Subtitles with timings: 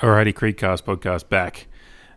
[0.00, 1.66] Alrighty, Creedcast podcast back.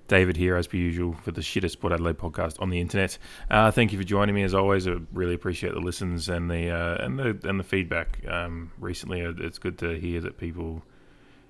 [0.07, 3.17] David here, as per usual, for the shittest Port Adelaide podcast on the internet.
[3.49, 4.87] Uh, thank you for joining me, as always.
[4.87, 8.19] I really appreciate the listens and the uh, and the and the feedback.
[8.27, 10.83] Um, recently, uh, it's good to hear that people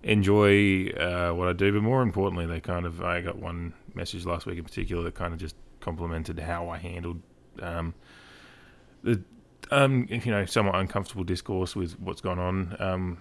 [0.04, 3.04] enjoy uh, what I do, but more importantly, they kind of.
[3.04, 6.78] I got one message last week in particular that kind of just complimented how I
[6.78, 7.22] handled
[7.62, 7.94] um,
[9.04, 9.22] the
[9.70, 13.18] um, you know somewhat uncomfortable discourse with what's gone on.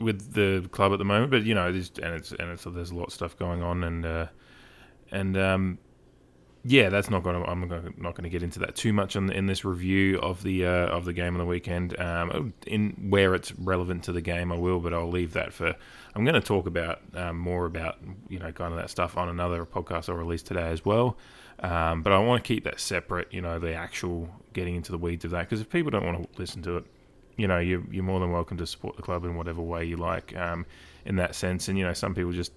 [0.00, 2.90] With the club at the moment, but you know, there's, and it's and it's there's
[2.90, 4.26] a lot of stuff going on, and uh,
[5.10, 5.78] and um,
[6.64, 7.48] yeah, that's not going to.
[7.48, 7.60] I'm
[7.98, 10.86] not going to get into that too much on in this review of the uh,
[10.88, 11.98] of the game on the weekend.
[11.98, 15.74] Um, in where it's relevant to the game, I will, but I'll leave that for.
[16.14, 19.28] I'm going to talk about um, more about you know kind of that stuff on
[19.28, 21.16] another podcast I'll release today as well.
[21.60, 23.32] Um, but I want to keep that separate.
[23.32, 26.22] You know, the actual getting into the weeds of that because if people don't want
[26.22, 26.84] to listen to it,
[27.38, 29.96] you know, you're, you're more than welcome to support the club in whatever way you
[29.96, 30.66] like um,
[31.06, 31.68] in that sense.
[31.68, 32.52] And, you know, some people just,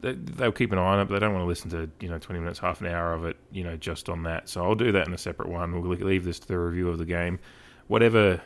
[0.00, 2.08] they, they'll keep an eye on it, but they don't want to listen to, you
[2.08, 4.48] know, 20 minutes, half an hour of it, you know, just on that.
[4.48, 5.80] So I'll do that in a separate one.
[5.80, 7.38] We'll leave this to the review of the game.
[7.86, 8.40] Whatever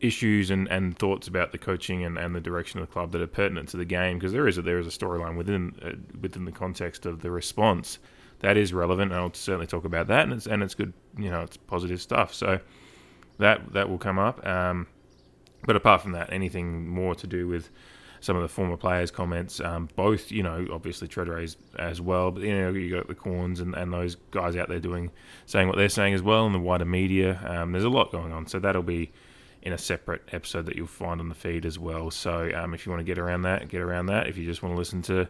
[0.00, 3.22] issues and, and thoughts about the coaching and, and the direction of the club that
[3.22, 5.92] are pertinent to the game, because there is a, there is a storyline within uh,
[6.20, 7.98] within the context of the response
[8.40, 11.30] that is relevant, and I'll certainly talk about that, and it's and it's good, you
[11.30, 12.34] know, it's positive stuff.
[12.34, 12.60] So
[13.38, 14.46] that that will come up.
[14.46, 14.86] Um,
[15.64, 17.70] but apart from that, anything more to do with
[18.20, 22.42] some of the former players' comments, um, both, you know, obviously Tredrea's as well, but,
[22.42, 25.10] you know, you got the Corneses and, and those guys out there doing,
[25.44, 27.40] saying what they're saying as well, and the wider media.
[27.46, 29.12] Um, there's a lot going on, so that'll be
[29.62, 32.10] in a separate episode that you'll find on the feed as well.
[32.10, 34.28] So um, if you want to get around that, get around that.
[34.28, 35.28] If you just want to listen to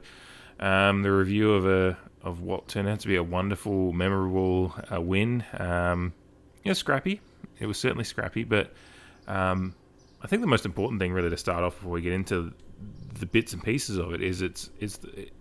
[0.60, 5.00] um, the review of a of what turned out to be a wonderful, memorable uh,
[5.00, 6.12] win, um,
[6.66, 7.20] know, scrappy.
[7.58, 8.72] It was certainly scrappy, but
[9.26, 9.74] um,
[10.22, 12.52] I think the most important thing, really, to start off before we get into
[13.18, 14.98] the bits and pieces of it, is it's it's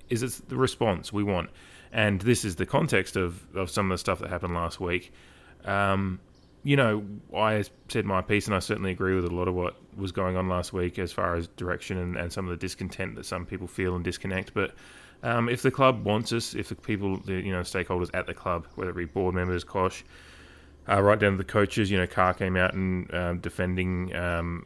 [0.09, 1.49] is it's the response we want,
[1.91, 5.13] and this is the context of of some of the stuff that happened last week.
[5.63, 6.19] Um,
[6.63, 9.75] you know, I said my piece, and I certainly agree with a lot of what
[9.95, 13.15] was going on last week as far as direction and, and some of the discontent
[13.15, 14.53] that some people feel and disconnect.
[14.53, 14.73] But
[15.21, 18.33] um, if the club wants us, if the people, the, you know, stakeholders at the
[18.33, 20.03] club, whether it be board members, Koch,
[20.89, 24.65] uh, right down to the coaches, you know, Carr came out and um, defending um,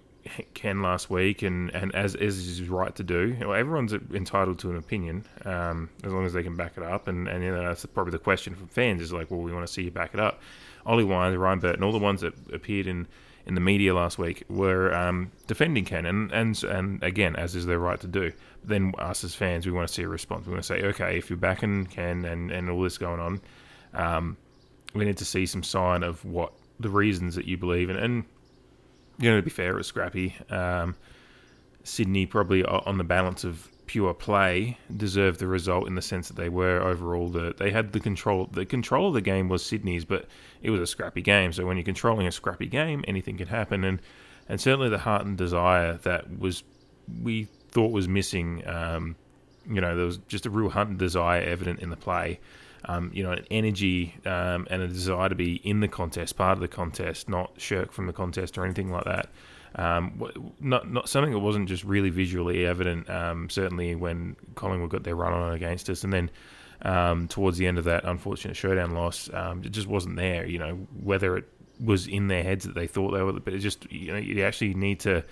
[0.53, 3.35] Ken last week, and, and as, as is his right to do.
[3.39, 7.07] Well, everyone's entitled to an opinion, um, as long as they can back it up.
[7.07, 9.65] And, and you know, that's probably the question from fans is like, well, we want
[9.65, 10.41] to see you back it up.
[10.85, 13.07] Ollie Wines, Ryan Burton, all the ones that appeared in,
[13.45, 17.65] in the media last week were um, defending Ken, and, and and again, as is
[17.65, 18.31] their right to do.
[18.63, 20.45] Then us as fans, we want to see a response.
[20.45, 23.41] We want to say, okay, if you're backing Ken and, and all this going on,
[23.93, 24.37] um,
[24.93, 27.97] we need to see some sign of what the reasons that you believe in.
[27.97, 28.23] And
[29.17, 30.35] you know, to be fair, it was scrappy.
[30.49, 30.95] Um,
[31.83, 36.37] Sydney probably on the balance of pure play deserved the result in the sense that
[36.37, 40.05] they were overall the they had the control the control of the game was Sydney's
[40.05, 40.27] but
[40.61, 43.83] it was a scrappy game so when you're controlling a scrappy game anything can happen
[43.83, 43.99] and
[44.47, 46.61] and certainly the heart and desire that was
[47.23, 49.15] we thought was missing um,
[49.67, 52.39] you know there was just a real heart and desire evident in the play
[52.85, 56.53] um, you know, an energy um, and a desire to be in the contest, part
[56.53, 59.29] of the contest, not shirk from the contest or anything like that.
[59.75, 63.09] Um, not not something that wasn't just really visually evident.
[63.09, 66.31] Um, certainly when Collingwood got their run on against us, and then
[66.81, 70.45] um, towards the end of that unfortunate showdown loss, um, it just wasn't there.
[70.45, 71.45] You know, whether it
[71.79, 74.43] was in their heads that they thought they were, but it just you know you
[74.43, 75.23] actually need to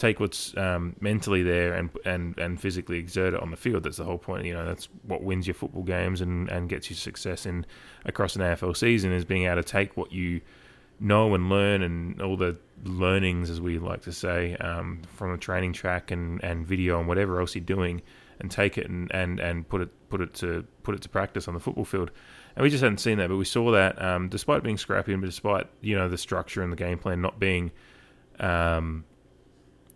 [0.00, 3.82] take what's um, mentally there and and and physically exert it on the field.
[3.84, 4.46] That's the whole point.
[4.46, 7.66] You know, that's what wins your football games and, and gets you success in
[8.04, 10.40] across an AFL season is being able to take what you
[10.98, 15.38] know and learn and all the learnings, as we like to say, um, from a
[15.38, 18.02] training track and, and video and whatever else you're doing,
[18.40, 21.46] and take it and, and, and put it put it to put it to practice
[21.46, 22.10] on the football field.
[22.56, 25.22] And we just hadn't seen that, but we saw that um, despite being scrappy and
[25.22, 27.70] despite you know the structure and the game plan not being
[28.40, 29.04] um,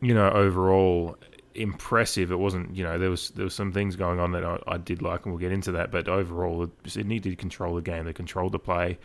[0.04, 1.16] you know, overall
[1.54, 2.31] impressive.
[2.31, 4.76] It wasn't, you know, there was there was some things going on that I, I
[4.76, 5.90] did like, and we'll get into that.
[5.90, 8.05] But overall, Sydney did control the game.
[8.05, 8.99] They controlled the play.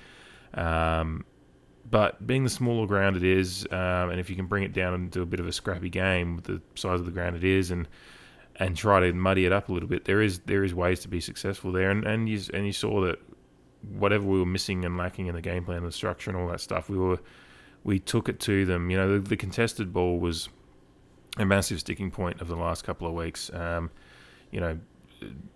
[0.54, 1.26] Um,
[1.90, 4.94] but being the smaller ground it is, um, and if you can bring it down
[4.94, 7.72] into a bit of a scrappy game with the size of the ground it is,
[7.72, 7.88] and
[8.58, 11.08] and try to muddy it up a little bit, there is there is ways to
[11.08, 11.92] be successful there.
[11.92, 13.20] And and you and you saw that
[13.98, 16.62] whatever we were missing and lacking in the game plan, the structure, and all that
[16.62, 17.20] stuff, we were
[17.84, 18.90] we took it to them.
[18.90, 20.50] You know, the, the contested ball was
[21.40, 23.52] a massive sticking point of the last couple of weeks.
[23.54, 23.90] Um,
[24.52, 24.78] you know,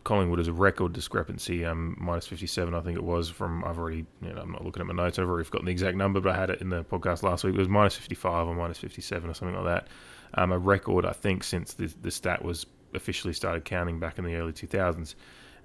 [0.03, 4.05] Collingwood is a record discrepancy, um, minus 57, I think it was, from, I've already,
[4.21, 6.35] you know, I'm not looking at my notes, I've already forgotten the exact number, but
[6.35, 7.55] I had it in the podcast last week.
[7.55, 9.87] It was minus 55 or minus 57 or something like that.
[10.35, 14.25] Um, a record, I think, since the, the stat was officially started counting back in
[14.25, 15.15] the early 2000s.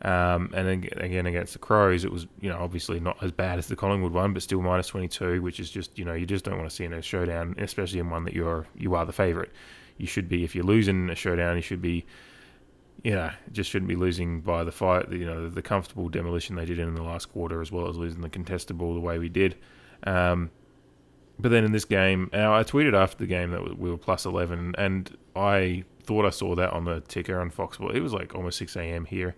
[0.00, 3.66] Um, and again against the Crows, it was you know obviously not as bad as
[3.66, 6.56] the Collingwood one, but still minus 22, which is just you know you just don't
[6.56, 9.50] want to see in a showdown, especially in one that you're you are the favourite.
[9.98, 12.06] You should be if you're losing a showdown, you should be
[13.02, 15.10] you know, just shouldn't be losing by the fight.
[15.10, 18.20] You know, the comfortable demolition they did in the last quarter, as well as losing
[18.20, 19.56] the contestable the way we did.
[20.04, 20.50] Um,
[21.38, 24.74] but then in this game, I tweeted after the game that we were plus 11,
[24.76, 27.78] and I thought I saw that on the ticker on Fox.
[27.94, 29.04] It was like almost 6 a.m.
[29.04, 29.36] here.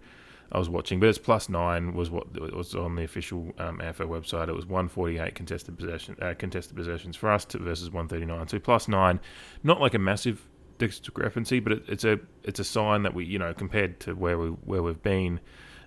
[0.52, 4.08] I was watching, but it's plus nine was what was on the official um, AFL
[4.08, 4.48] website.
[4.48, 8.48] It was 148 contested possession, uh, contested possessions for us to, versus 139.
[8.48, 9.20] So plus nine,
[9.62, 10.44] not like a massive
[10.78, 14.38] discrepancy, but it, it's a it's a sign that we you know compared to where
[14.38, 15.38] we where we've been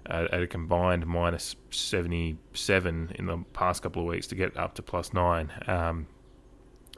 [0.10, 4.76] uh, at a combined minus 77 in the past couple of weeks to get up
[4.76, 6.08] to plus nine um,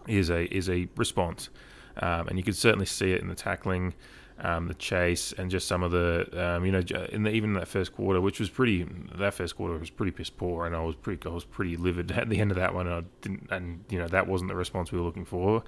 [0.08, 1.50] is a is a response,
[1.98, 3.96] um, and you could certainly see it in the tackling.
[4.38, 7.70] Um, the chase and just some of the um, you know in the, even that
[7.70, 8.86] first quarter, which was pretty
[9.16, 12.12] that first quarter was pretty piss poor, and I was pretty I was pretty livid
[12.12, 12.88] at the end of that one.
[12.88, 15.64] And I didn't and you know that wasn't the response we were looking for.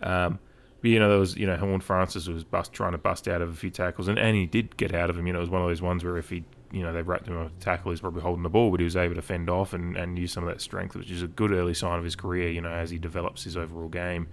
[0.00, 0.38] Um,
[0.84, 3.48] but you know, there was you know Horne-Francis was bust, trying to bust out of
[3.48, 5.26] a few tackles, and, and he did get out of him.
[5.26, 7.26] You know, it was one of those ones where if he you know they wrapped
[7.26, 9.72] him a tackle, he's probably holding the ball, but he was able to fend off
[9.72, 12.14] and, and use some of that strength, which is a good early sign of his
[12.14, 12.50] career.
[12.50, 14.28] You know, as he develops his overall game,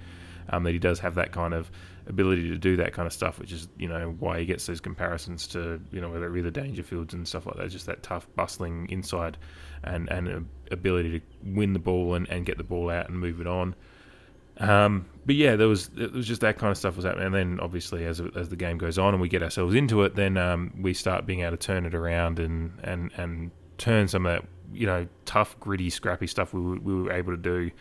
[0.51, 1.71] um, that he does have that kind of
[2.07, 4.81] ability to do that kind of stuff, which is you know why he gets those
[4.81, 7.69] comparisons to you know whether it be the Dangerfields and stuff like that.
[7.69, 9.38] Just that tough, bustling inside
[9.83, 13.42] and and ability to win the ball and, and get the ball out and move
[13.42, 13.75] it on.
[14.57, 17.36] Um, but yeah, there was it was just that kind of stuff was happening, and
[17.36, 20.38] then obviously as as the game goes on and we get ourselves into it, then
[20.38, 24.33] um, we start being able to turn it around and and and turn some of
[24.33, 27.71] that you know tough, gritty, scrappy stuff we, we were able to do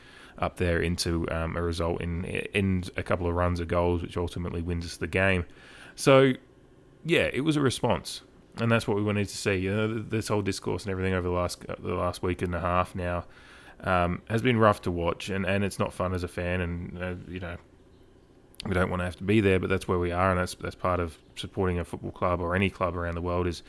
[0.41, 4.17] up there into um, a result in in a couple of runs of goals, which
[4.17, 5.45] ultimately wins us the game.
[5.95, 6.33] So
[7.05, 8.23] yeah, it was a response,
[8.57, 9.57] and that's what we wanted to see.
[9.57, 12.61] You know, this whole discourse and everything over the last the last week and a
[12.61, 13.25] half now
[13.85, 17.03] um, has been rough to watch, and, and it's not fun as a fan, and
[17.03, 17.57] uh, you know
[18.67, 20.55] we don't want to have to be there, but that's where we are, and that's
[20.55, 23.47] that's part of supporting a football club or any club around the world.
[23.47, 23.63] Is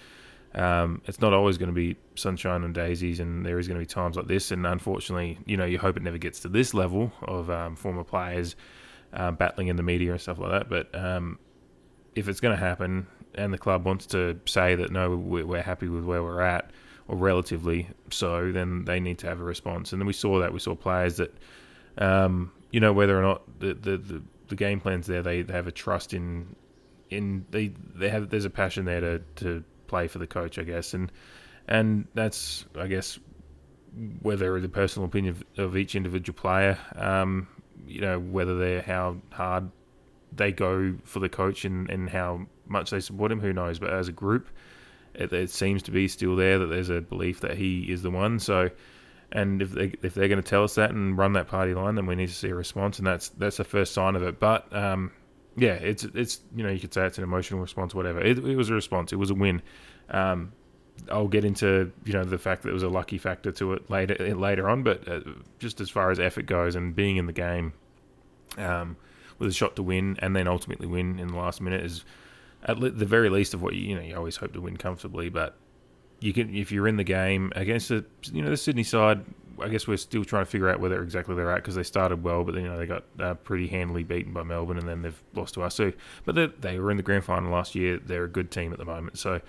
[0.53, 3.85] um, it's not always going to be sunshine and daisies, and there is going to
[3.85, 4.51] be times like this.
[4.51, 8.03] And unfortunately, you know, you hope it never gets to this level of um, former
[8.03, 8.55] players
[9.13, 10.69] uh, battling in the media and stuff like that.
[10.69, 11.39] But um,
[12.15, 15.87] if it's going to happen, and the club wants to say that no, we're happy
[15.87, 16.71] with where we're at,
[17.07, 19.93] or relatively so, then they need to have a response.
[19.93, 21.33] And then we saw that we saw players that,
[21.97, 25.53] um, you know, whether or not the, the, the, the game plans there, they, they
[25.53, 26.55] have a trust in
[27.09, 30.63] in they they have there's a passion there to, to play for the coach, I
[30.63, 31.11] guess, and
[31.67, 33.19] and that's I guess
[34.21, 37.47] whether the personal opinion of, of each individual player, um,
[37.85, 39.69] you know, whether they're how hard
[40.33, 43.79] they go for the coach and, and how much they support him, who knows?
[43.79, 44.47] But as a group,
[45.13, 48.11] it, it, seems to be still there that there's a belief that he is the
[48.11, 48.39] one.
[48.39, 48.69] So,
[49.33, 51.95] and if they if they're going to tell us that and run that party line,
[51.95, 54.39] then we need to see a response, and that's that's the first sign of it.
[54.39, 55.11] But um,
[55.55, 58.21] yeah, it's it's you know you could say it's an emotional response, whatever.
[58.21, 59.11] It, it was a response.
[59.11, 59.61] It was a win.
[60.09, 60.53] Um,
[61.09, 63.89] I'll get into you know the fact that it was a lucky factor to it
[63.89, 65.21] later later on, but uh,
[65.59, 67.73] just as far as effort goes and being in the game
[68.57, 68.95] um,
[69.39, 72.05] with a shot to win and then ultimately win in the last minute is
[72.63, 75.29] at the very least of what you, you know you always hope to win comfortably,
[75.29, 75.57] but
[76.19, 79.25] you can if you're in the game against the you know the Sydney side.
[79.59, 82.23] I guess we're still trying to figure out where exactly they're at because they started
[82.23, 85.01] well, but then, you know they got uh, pretty handily beaten by Melbourne, and then
[85.01, 85.79] they've lost to us.
[86.25, 87.97] But they, were in the grand final last year.
[87.97, 89.41] They're a good team at the moment, so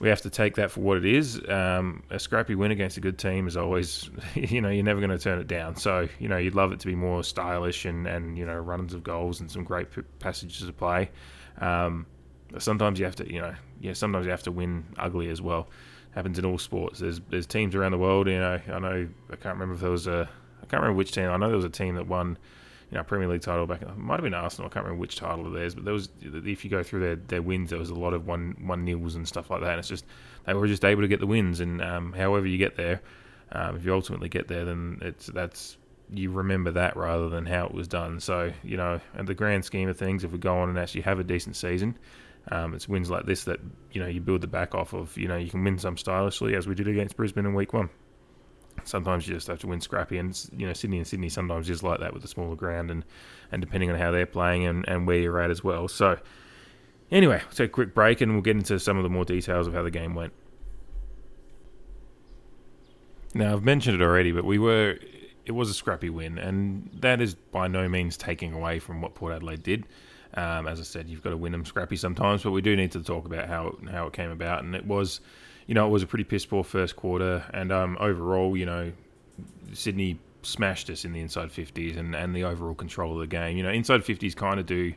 [0.00, 1.40] we have to take that for what it is.
[1.48, 5.10] Um, a scrappy win against a good team is always, you know, you're never going
[5.10, 5.76] to turn it down.
[5.76, 8.94] So, you know, you'd love it to be more stylish and, and you know, runs
[8.94, 9.88] of goals and some great
[10.18, 11.10] passages of play.
[11.60, 12.06] Um,
[12.58, 15.68] sometimes you have to, you know, yeah, sometimes you have to win ugly as well.
[16.14, 16.98] Happens in all sports.
[17.00, 18.28] There's there's teams around the world.
[18.28, 20.28] You know, I know I can't remember if there was a
[20.62, 21.30] I can't remember which team.
[21.30, 22.36] I know there was a team that won,
[22.90, 23.82] you know, Premier League title back.
[23.82, 24.68] It might have been Arsenal.
[24.70, 27.16] I can't remember which title of theirs, but there was if you go through their,
[27.16, 29.70] their wins, there was a lot of one one nils and stuff like that.
[29.70, 30.04] And it's just
[30.44, 33.00] they were just able to get the wins, and um, however you get there,
[33.52, 35.76] um, if you ultimately get there, then it's that's
[36.10, 38.20] you remember that rather than how it was done.
[38.20, 41.02] So you know, in the grand scheme of things, if we go on and actually
[41.02, 41.98] have a decent season,
[42.50, 43.60] um, it's wins like this that
[43.92, 45.16] you know you build the back off of.
[45.16, 47.90] You know you can win some stylishly as we did against Brisbane in week one.
[48.84, 51.82] Sometimes you just have to win scrappy, and you know Sydney and Sydney sometimes just
[51.82, 53.04] like that with the smaller ground and
[53.52, 55.88] and depending on how they're playing and, and where you're at as well.
[55.88, 56.18] So
[57.10, 59.66] anyway, we'll take a quick break and we'll get into some of the more details
[59.66, 60.32] of how the game went.
[63.34, 64.98] Now I've mentioned it already, but we were
[65.44, 69.14] it was a scrappy win, and that is by no means taking away from what
[69.14, 69.86] Port Adelaide did.
[70.38, 72.92] Um, as I said, you've got to win them scrappy sometimes, but we do need
[72.92, 75.20] to talk about how how it came about, and it was,
[75.66, 78.92] you know, it was a pretty piss poor first quarter, and um, overall, you know,
[79.72, 83.56] Sydney smashed us in the inside 50s and, and the overall control of the game.
[83.56, 84.94] You know, inside 50s kind of do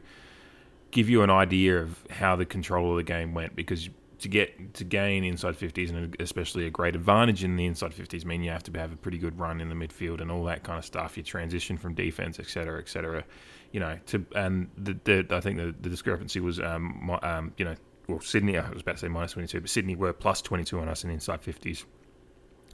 [0.92, 3.90] give you an idea of how the control of the game went because
[4.22, 8.24] to get to gain inside 50s and especially a great advantage in the inside 50s
[8.24, 10.64] mean you have to have a pretty good run in the midfield and all that
[10.64, 11.18] kind of stuff.
[11.18, 13.24] You transition from defense, etc., etc.
[13.72, 17.66] You know, to and the, the I think the, the discrepancy was um, um, you
[17.66, 17.76] know
[18.08, 20.88] well Sydney I was about to say minus 22, but Sydney were plus 22 on
[20.88, 21.86] us in inside 50s.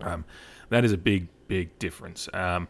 [0.01, 0.25] Um,
[0.69, 2.29] that is a big big difference.
[2.33, 2.67] Um,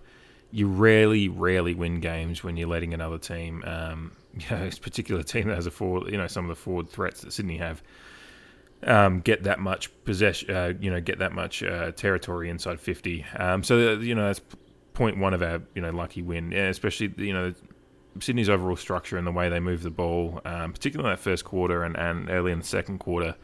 [0.51, 5.23] you rarely, rarely win games when you're letting another team, um, you know, this particular
[5.23, 7.83] team that has a forward, you know, some of the forward threats that Sydney have,
[8.83, 13.25] um, get that much possession, uh, you know, get that much uh, territory inside 50.
[13.37, 14.41] Um, so, uh, you know, that's
[14.93, 17.53] point one of our, you know, lucky win, yeah, especially, you know,
[18.19, 21.45] Sydney's overall structure and the way they move the ball, um, particularly in that first
[21.45, 23.35] quarter and, and early in the second quarter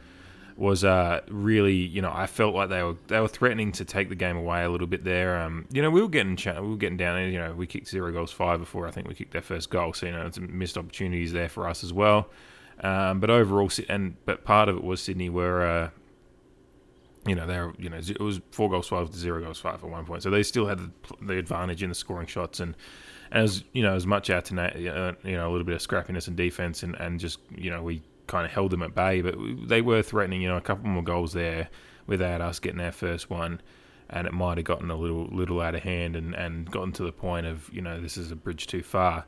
[0.56, 4.08] was uh, really, you know, I felt like they were they were threatening to take
[4.08, 5.40] the game away a little bit there.
[5.40, 7.20] Um, you know, we were getting we were getting down.
[7.30, 9.92] You know, we kicked zero goals five before I think we kicked their first goal.
[9.92, 12.28] So you know, some missed opportunities there for us as well.
[12.80, 15.64] Um, but overall, and but part of it was Sydney were.
[15.64, 15.90] Uh,
[17.26, 19.88] you know, they're you know it was four goals five to zero goals five at
[19.88, 20.78] one point, so they still had
[21.22, 22.76] the, advantage in the scoring shots and
[23.32, 26.28] as you know as much out to uh, you know a little bit of scrappiness
[26.28, 29.34] and defense and and just you know we kind of held them at bay, but
[29.66, 30.40] they were threatening.
[30.42, 31.68] You know, a couple more goals there
[32.06, 33.60] without us getting our first one,
[34.10, 37.04] and it might have gotten a little little out of hand and, and gotten to
[37.04, 39.24] the point of you know this is a bridge too far.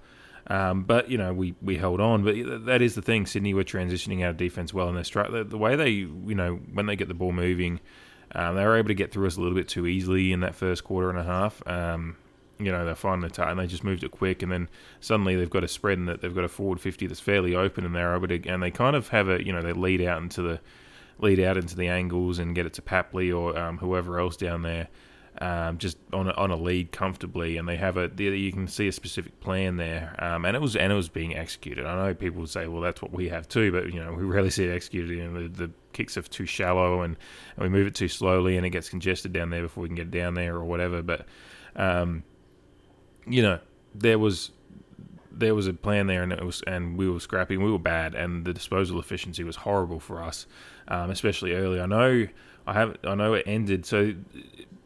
[0.49, 2.23] Um, but you know we, we held on.
[2.23, 3.27] But that is the thing.
[3.27, 6.57] Sydney were transitioning out of defense well, and they the, the way they you know
[6.73, 7.81] when they get the ball moving,
[8.33, 10.55] um, they were able to get through us a little bit too easily in that
[10.55, 11.67] first quarter and a half.
[11.67, 12.17] Um,
[12.59, 14.69] you know, they're finding the and they just moved it quick, and then
[15.01, 17.85] suddenly they've got a spread and that they've got a forward fifty that's fairly open,
[17.85, 20.23] and they're able to, and they kind of have a, you know, they lead out
[20.23, 20.61] into the
[21.19, 24.63] lead out into the angles and get it to Papley or um, whoever else down
[24.63, 24.89] there,
[25.41, 28.89] um, just on a, on a lead comfortably, and they have a, you can see
[28.89, 31.87] a specific plan there, um, and it was and it was being executed.
[31.87, 34.25] I know people would say, well, that's what we have too, but you know, we
[34.25, 35.11] rarely see it executed.
[35.11, 37.17] You know, the, the kicks are too shallow, and,
[37.57, 39.97] and we move it too slowly, and it gets congested down there before we can
[39.97, 41.27] get down there or whatever, but.
[41.75, 42.23] Um,
[43.27, 43.59] you know,
[43.95, 44.51] there was
[45.31, 47.79] there was a plan there, and it was, and we were scrappy, and we were
[47.79, 50.47] bad, and the disposal efficiency was horrible for us,
[50.89, 51.81] um, especially early.
[51.81, 52.27] I know
[52.67, 53.85] I have, I know it ended.
[53.85, 54.15] So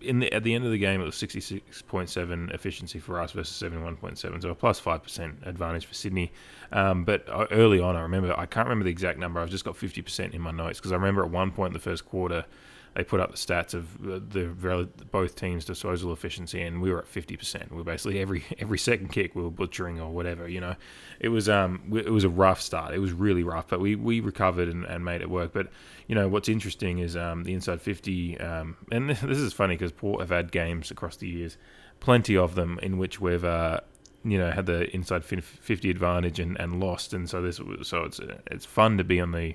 [0.01, 2.99] in the, at the end of the game, it was sixty six point seven efficiency
[2.99, 5.95] for us versus seventy one point seven, so a plus plus five percent advantage for
[5.95, 6.33] Sydney.
[6.73, 9.41] Um, but early on, I remember I can't remember the exact number.
[9.41, 11.73] I've just got fifty percent in my notes because I remember at one point in
[11.73, 12.45] the first quarter
[12.95, 16.99] they put up the stats of the, the both teams' disposal efficiency, and we were
[16.99, 17.71] at fifty percent.
[17.71, 20.49] We were basically every every second kick we were butchering or whatever.
[20.49, 20.77] You know,
[21.21, 22.95] it was um it was a rough start.
[22.95, 25.53] It was really rough, but we we recovered and, and made it work.
[25.53, 25.69] But
[26.07, 29.93] you know what's interesting is um the inside fifty, um and this is funny because
[29.93, 31.57] Port have had games across the years,
[32.01, 33.81] plenty of them in which we've uh
[34.25, 38.21] you know had the inside 50 advantage and, and lost and so this so it's
[38.51, 39.55] it's fun to be on the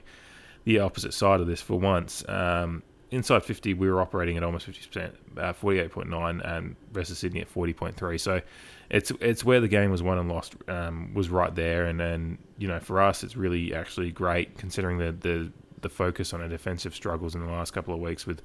[0.64, 2.82] the opposite side of this for once um,
[3.12, 8.20] inside 50, we were operating at almost 50%, uh, 48.9, and versus Sydney at 40.3.
[8.20, 8.42] So
[8.90, 11.86] it's it's where the game was won and lost um, was right there.
[11.86, 16.34] And then, you know, for us, it's really actually great considering the, the, the focus
[16.34, 18.42] on our defensive struggles in the last couple of weeks with,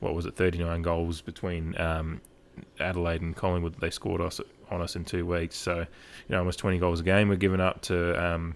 [0.00, 2.20] what was it, 39 goals between um,
[2.80, 5.56] Adelaide and Collingwood they scored us on us in two weeks.
[5.56, 5.86] So, you
[6.28, 8.54] know, almost 20 goals a game we're up to um,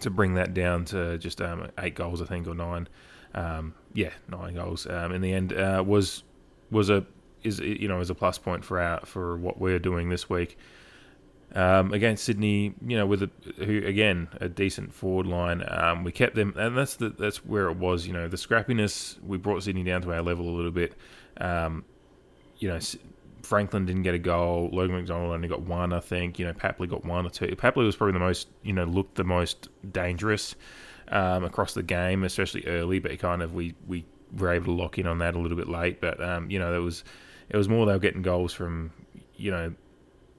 [0.00, 2.88] to bring that down to just um, eight goals, I think, or nine
[3.34, 6.24] um, yeah, nine goals um, in the end uh, was
[6.70, 7.06] was a
[7.42, 10.58] is you know as a plus point for our for what we're doing this week
[11.54, 12.74] um, against Sydney.
[12.86, 13.30] You know, with a,
[13.64, 15.64] who again a decent forward line.
[15.66, 18.06] Um, we kept them, and that's the, that's where it was.
[18.06, 20.94] You know, the scrappiness we brought Sydney down to our level a little bit.
[21.40, 21.84] Um,
[22.58, 22.78] you know,
[23.42, 24.70] Franklin didn't get a goal.
[24.72, 26.38] Logan McDonald only got one, I think.
[26.38, 27.46] You know, Papley got one or two.
[27.48, 30.56] Papley was probably the most, you know, looked the most dangerous
[31.08, 32.98] um, across the game, especially early.
[32.98, 34.04] But kind of we we
[34.36, 36.00] were able to lock in on that a little bit late.
[36.00, 37.04] But um, you know, there was
[37.48, 38.92] it was more they were getting goals from
[39.36, 39.74] you know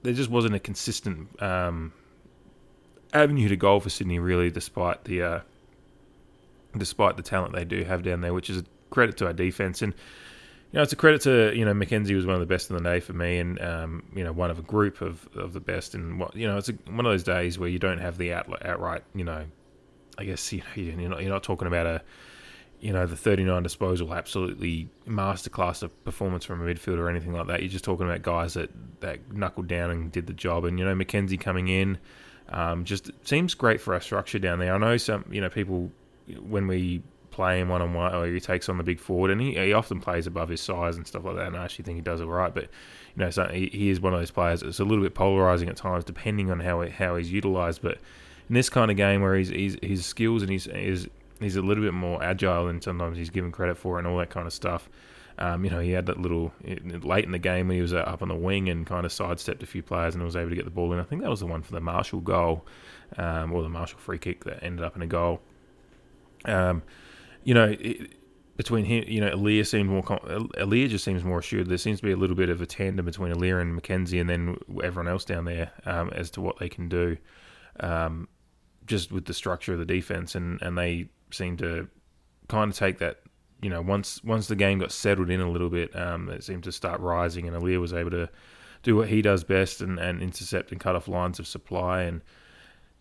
[0.02, 1.92] there just wasn't a consistent um,
[3.12, 5.40] avenue to goal for Sydney really, despite the uh,
[6.76, 9.82] despite the talent they do have down there, which is a credit to our defense
[9.82, 9.94] and.
[10.72, 12.76] You know, it's a credit to you know McKenzie was one of the best in
[12.76, 15.60] the day for me, and um, you know one of a group of, of the
[15.60, 15.94] best.
[15.94, 18.32] And what you know, it's a, one of those days where you don't have the
[18.32, 19.46] out, outright you know
[20.18, 22.02] I guess you know you're not you're not talking about a
[22.80, 27.46] you know the 39 disposal absolutely masterclass of performance from a midfielder or anything like
[27.46, 27.60] that.
[27.60, 28.70] You're just talking about guys that
[29.00, 30.64] that knuckled down and did the job.
[30.64, 31.98] And you know McKenzie coming in,
[32.48, 34.74] Um, just seems great for our structure down there.
[34.74, 35.90] I know some, you know, people
[36.40, 39.40] when we play him one on one, or he takes on the big forward, and
[39.40, 41.48] he, he often plays above his size and stuff like that.
[41.48, 42.54] And I actually think he does it right.
[42.54, 44.62] But you know, so he, he is one of those players.
[44.62, 47.82] It's a little bit polarizing at times, depending on how how he's utilized.
[47.82, 47.98] But
[48.48, 51.08] in this kind of game where he's, he's his skills and he's, he's
[51.40, 54.30] he's a little bit more agile than sometimes he's given credit for, and all that
[54.30, 54.88] kind of stuff.
[55.38, 57.98] Um, you know, he had that little late in the game when he was uh,
[57.98, 60.56] up on the wing and kind of sidestepped a few players and was able to
[60.56, 60.98] get the ball in.
[60.98, 62.64] I think that was the one for the Marshall goal,
[63.18, 65.42] um, or the Marshall free kick that ended up in a goal.
[66.46, 66.82] Um,
[67.44, 68.14] you know, it,
[68.56, 70.02] between him, you know, Aliir seemed more.
[70.02, 71.68] Aliir just seems more assured.
[71.68, 74.30] There seems to be a little bit of a tandem between Aliir and McKenzie, and
[74.30, 77.18] then everyone else down there um, as to what they can do,
[77.80, 78.26] um,
[78.86, 81.88] just with the structure of the defense, and and they seem to
[82.48, 83.18] kind of take that
[83.62, 86.64] you know, once once the game got settled in a little bit, um, it seemed
[86.64, 88.28] to start rising, and Aliir was able to
[88.82, 92.22] do what he does best and, and intercept and cut off lines of supply, and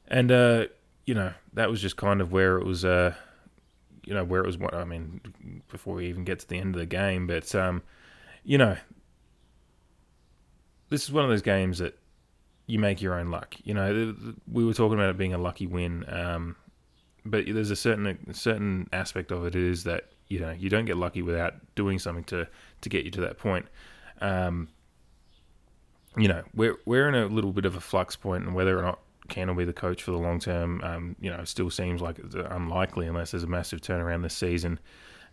[0.07, 0.65] and uh,
[1.05, 3.13] you know that was just kind of where it was, uh,
[4.05, 4.57] you know, where it was.
[4.73, 5.21] I mean,
[5.69, 7.83] before we even get to the end of the game, but um,
[8.43, 8.77] you know,
[10.89, 11.97] this is one of those games that
[12.67, 13.55] you make your own luck.
[13.63, 14.15] You know,
[14.51, 16.05] we were talking about it being a lucky win.
[16.07, 16.55] Um,
[17.25, 20.85] but there's a certain a certain aspect of it is that you know you don't
[20.85, 22.47] get lucky without doing something to
[22.81, 23.65] to get you to that point.
[24.21, 24.69] Um,
[26.17, 28.81] you know, we're we're in a little bit of a flux point, and whether or
[28.81, 32.01] not Ken will be the coach for the long term, um, you know, still seems
[32.01, 34.79] like it's unlikely unless there's a massive turnaround this season.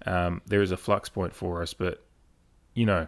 [0.07, 2.05] Um, there is a flux point for us, but
[2.75, 3.07] you know,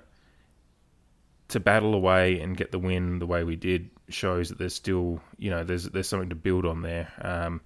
[1.54, 5.20] to battle away and get the win the way we did shows that there's still,
[5.38, 7.12] you know, there's there's something to build on there.
[7.22, 7.60] Um,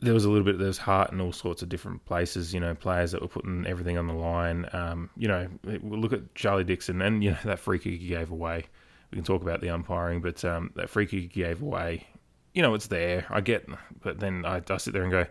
[0.00, 2.54] there was a little bit was heart in all sorts of different places.
[2.54, 4.66] You know, players that were putting everything on the line.
[4.72, 5.46] Um, you know,
[5.82, 8.64] look at Charlie Dixon and you know that free kick he gave away.
[9.10, 12.06] We can talk about the umpiring, but um, that free kick he gave away.
[12.54, 13.26] You know, it's there.
[13.28, 13.68] I get,
[14.02, 15.26] but then I, I sit there and go,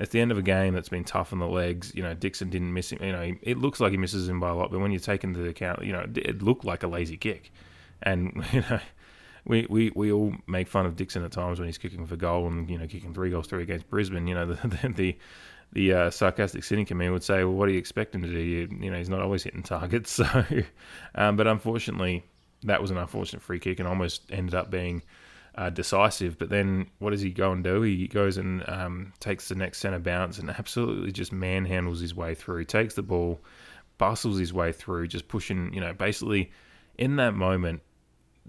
[0.00, 2.48] at the end of a game that's been tough on the legs, you know, Dixon
[2.48, 3.02] didn't miss him.
[3.02, 5.22] You know, it looks like he misses him by a lot, but when you take
[5.22, 7.52] into account, you know, it looked like a lazy kick,
[8.02, 8.80] and you know,
[9.44, 12.46] we, we, we all make fun of Dixon at times when he's kicking for goal
[12.46, 14.26] and you know kicking three goals three against Brisbane.
[14.26, 15.18] You know the the the,
[15.72, 18.28] the uh, sarcastic cynic in me would say, well, what do you expect him to
[18.28, 18.38] do?
[18.38, 20.18] You, you know he's not always hitting targets.
[20.30, 20.44] So,
[21.14, 22.24] um, but unfortunately,
[22.62, 25.02] that was an unfortunate free kick and almost ended up being
[25.54, 26.38] uh, decisive.
[26.38, 27.82] But then what does he go and do?
[27.82, 32.34] He goes and um, takes the next centre bounce and absolutely just manhandles his way
[32.34, 32.64] through.
[32.64, 33.40] Takes the ball,
[33.98, 35.72] bustles his way through, just pushing.
[35.72, 36.50] You know, basically
[36.98, 37.82] in that moment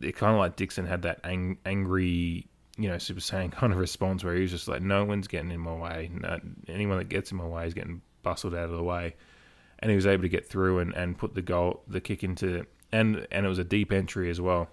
[0.03, 3.79] it kind of like Dixon had that ang- angry, you know, Super Saiyan kind of
[3.79, 6.11] response where he was just like, no one's getting in my way.
[6.67, 9.15] Anyone that gets in my way is getting bustled out of the way.
[9.79, 12.65] And he was able to get through and, and put the goal, the kick into,
[12.91, 14.69] and and it was a deep entry as well.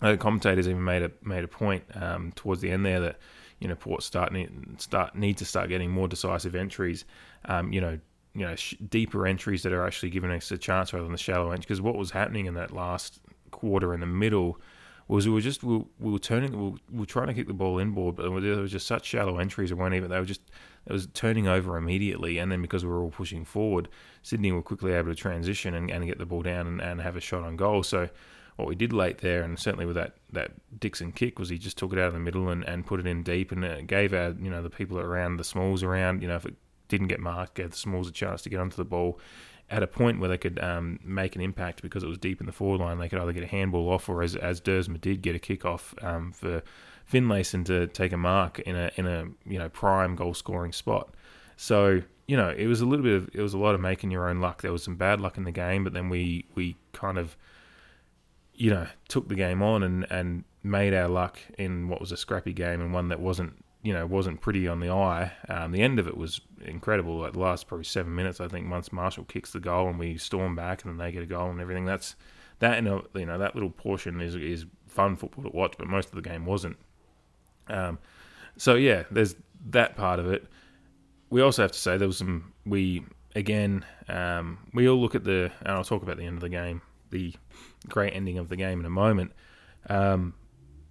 [0.00, 3.18] The commentators even made a made a point um, towards the end there that
[3.58, 7.04] you know Port start need, start need to start getting more decisive entries.
[7.46, 7.98] Um, you know,
[8.34, 11.18] you know, sh- deeper entries that are actually giving us a chance rather than the
[11.18, 11.66] shallow entries.
[11.66, 14.60] Because what was happening in that last quarter in the middle
[15.08, 17.46] was we were just we, we were turning we were, we were, trying to kick
[17.46, 19.70] the ball inboard, but there was just such shallow entries.
[19.70, 20.42] It weren't even they were just
[20.86, 23.88] it was turning over immediately, and then because we were all pushing forward,
[24.22, 27.16] Sydney were quickly able to transition and, and get the ball down and, and have
[27.16, 27.82] a shot on goal.
[27.82, 28.08] So
[28.58, 31.78] what we did late there, and certainly with that, that Dixon kick, was he just
[31.78, 34.12] took it out of the middle and, and put it in deep, and it gave
[34.12, 36.56] our you know the people around the smalls around you know if it
[36.88, 39.20] didn't get marked, gave the smalls a chance to get onto the ball
[39.70, 42.46] at a point where they could um, make an impact because it was deep in
[42.46, 42.98] the forward line.
[42.98, 45.64] They could either get a handball off, or as as Duursma did, get a kick
[45.64, 46.62] off um, for
[47.10, 51.14] Finlayson to take a mark in a in a you know prime goal scoring spot.
[51.56, 54.10] So you know it was a little bit of it was a lot of making
[54.10, 54.62] your own luck.
[54.62, 57.36] There was some bad luck in the game, but then we we kind of
[58.58, 62.16] you know took the game on and and made our luck in what was a
[62.16, 65.32] scrappy game and one that wasn't you know wasn't pretty on the eye.
[65.48, 67.24] Um, the end of it was incredible.
[67.24, 70.18] At the last probably seven minutes, I think once Marshall kicks the goal and we
[70.18, 71.84] storm back and then they get a goal and everything.
[71.84, 72.16] That's
[72.58, 76.16] that you know that little portion is is fun football to watch, but most of
[76.16, 76.76] the game wasn't.
[77.68, 77.98] Um,
[78.56, 79.36] so yeah, there's
[79.70, 80.46] that part of it.
[81.30, 83.04] We also have to say there was some we
[83.36, 86.48] again um, we all look at the and I'll talk about the end of the
[86.48, 87.34] game, the
[87.88, 89.32] great ending of the game in a moment.
[89.88, 90.34] Um,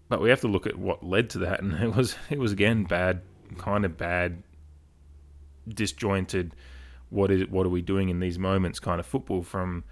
[0.09, 2.51] but we have to look at what led to that, and it was it was
[2.51, 3.21] again bad,
[3.57, 4.43] kind of bad,
[5.67, 6.55] disjointed.
[7.09, 8.79] What is what are we doing in these moments?
[8.79, 9.83] Kind of football from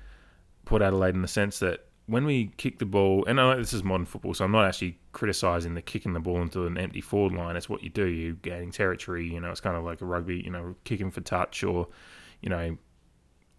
[0.66, 3.74] Port Adelaide in the sense that when we kick the ball, and I know this
[3.74, 7.02] is modern football, so I'm not actually criticising the kicking the ball into an empty
[7.02, 7.56] forward line.
[7.56, 8.06] It's what you do.
[8.06, 9.28] You're gaining territory.
[9.28, 10.38] You know, it's kind of like a rugby.
[10.38, 11.88] You know, kicking for touch or,
[12.42, 12.78] you know,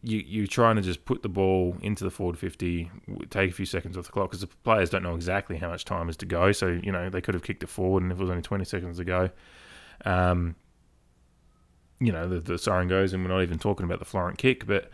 [0.02, 2.90] you you're trying to just put the ball into the forward fifty,
[3.30, 5.84] take a few seconds off the clock because the players don't know exactly how much
[5.84, 6.52] time is to go.
[6.52, 8.64] So you know they could have kicked it forward, and if it was only twenty
[8.64, 9.30] seconds to go,
[10.04, 10.54] um,
[12.00, 14.66] you know the, the siren goes, and we're not even talking about the Florent kick,
[14.66, 14.90] but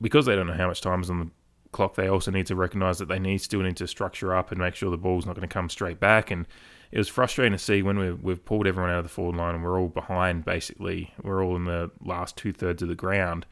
[0.00, 1.30] because they don't know how much time is on the
[1.72, 4.60] clock, they also need to recognise that they need still need to structure up and
[4.60, 6.30] make sure the ball's not going to come straight back.
[6.30, 6.46] And
[6.90, 9.54] it was frustrating to see when we've, we've pulled everyone out of the forward line
[9.54, 10.44] and we're all behind.
[10.44, 13.46] Basically, we're all in the last two thirds of the ground.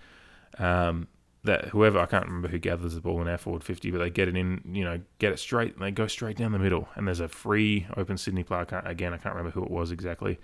[0.59, 1.09] Um,
[1.43, 4.09] that whoever I can't remember who gathers the ball in our forward fifty, but they
[4.09, 6.89] get it in, you know, get it straight, and they go straight down the middle.
[6.95, 8.67] And there's a free open Sydney player.
[8.87, 10.39] Again, I can't remember who it was exactly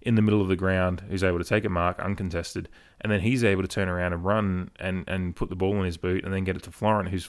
[0.00, 2.68] in the middle of the ground who's able to take a mark uncontested,
[3.02, 5.84] and then he's able to turn around and run and, and put the ball in
[5.84, 7.28] his boot and then get it to Florent, who's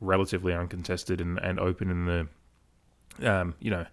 [0.00, 3.86] relatively uncontested and, and open in the, um, you know,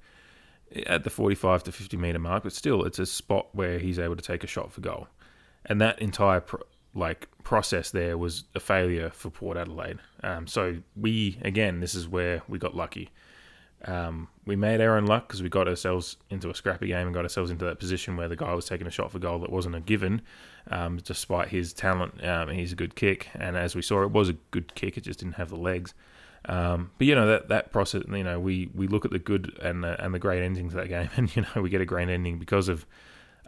[0.88, 4.16] at the 45 to 50 meter mark, but still it's a spot where he's able
[4.16, 5.08] to take a shot for goal.
[5.66, 10.00] And that entire pro- like process there was a failure for Port Adelaide.
[10.24, 13.10] Um, so we again, this is where we got lucky.
[13.84, 17.14] Um, we made our own luck because we got ourselves into a scrappy game and
[17.14, 19.52] got ourselves into that position where the guy was taking a shot for goal that
[19.52, 20.22] wasn't a given,
[20.72, 22.24] um, despite his talent.
[22.24, 24.98] Um, he's a good kick, and as we saw, it was a good kick.
[24.98, 25.94] It just didn't have the legs.
[26.48, 28.04] Um, but you know that that process.
[28.08, 30.82] You know, we, we look at the good and the, and the great endings of
[30.82, 32.86] that game, and you know we get a great ending because of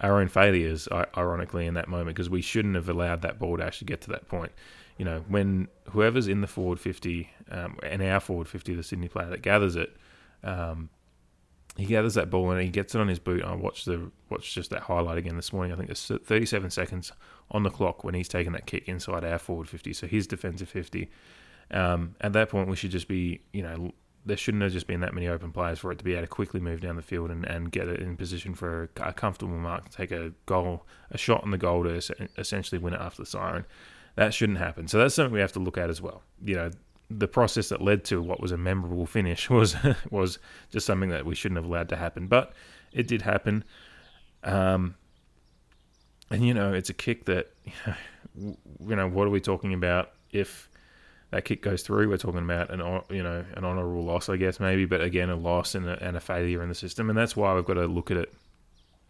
[0.01, 0.87] our own failures.
[1.15, 4.09] Ironically, in that moment, because we shouldn't have allowed that ball to actually get to
[4.11, 4.51] that point.
[4.97, 9.07] You know, when whoever's in the forward fifty um, and our forward fifty, the Sydney
[9.07, 9.95] player that gathers it
[10.43, 10.89] um,
[11.75, 13.43] he gathers that ball and he gets it on his boot.
[13.43, 15.71] I watched the watched just that highlight again this morning.
[15.71, 17.11] I think there's 37 seconds
[17.51, 20.69] on the clock when he's taking that kick inside our forward 50, so his defensive
[20.69, 21.09] 50.
[21.71, 23.91] Um, at that point, we should just be, you know,
[24.27, 26.27] there shouldn't have just been that many open players for it to be able to
[26.27, 29.89] quickly move down the field and, and get it in position for a, comfortable mark
[29.89, 32.01] take a goal, a shot on the goal to
[32.37, 33.65] essentially win it after the siren.
[34.15, 34.87] That shouldn't happen.
[34.87, 36.23] So that's something we have to look at as well.
[36.43, 36.71] You know,
[37.09, 39.75] the process that led to what was a memorable finish was
[40.11, 40.39] was
[40.71, 42.53] just something that we shouldn't have allowed to happen, but
[42.91, 43.63] it did happen.
[44.43, 44.95] Um,
[46.29, 47.53] and you know, it's a kick that
[48.35, 48.55] you
[48.95, 50.66] know, what are we talking about if
[51.31, 52.09] that kick goes through?
[52.09, 55.35] We're talking about an you know an honourable loss, I guess maybe, but again, a
[55.35, 57.87] loss and a, and a failure in the system, and that's why we've got to
[57.87, 58.33] look at it.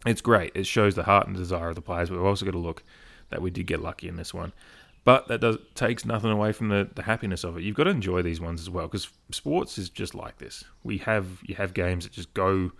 [0.06, 0.52] It's great.
[0.54, 2.82] It shows the heart and desire of the players, but we've also got to look
[3.30, 4.52] that we did get lucky in this one.
[5.04, 7.62] But that does takes nothing away from the, the happiness of it.
[7.62, 10.64] You've got to enjoy these ones as well because sports is just like this.
[10.82, 12.72] We have you have games that just go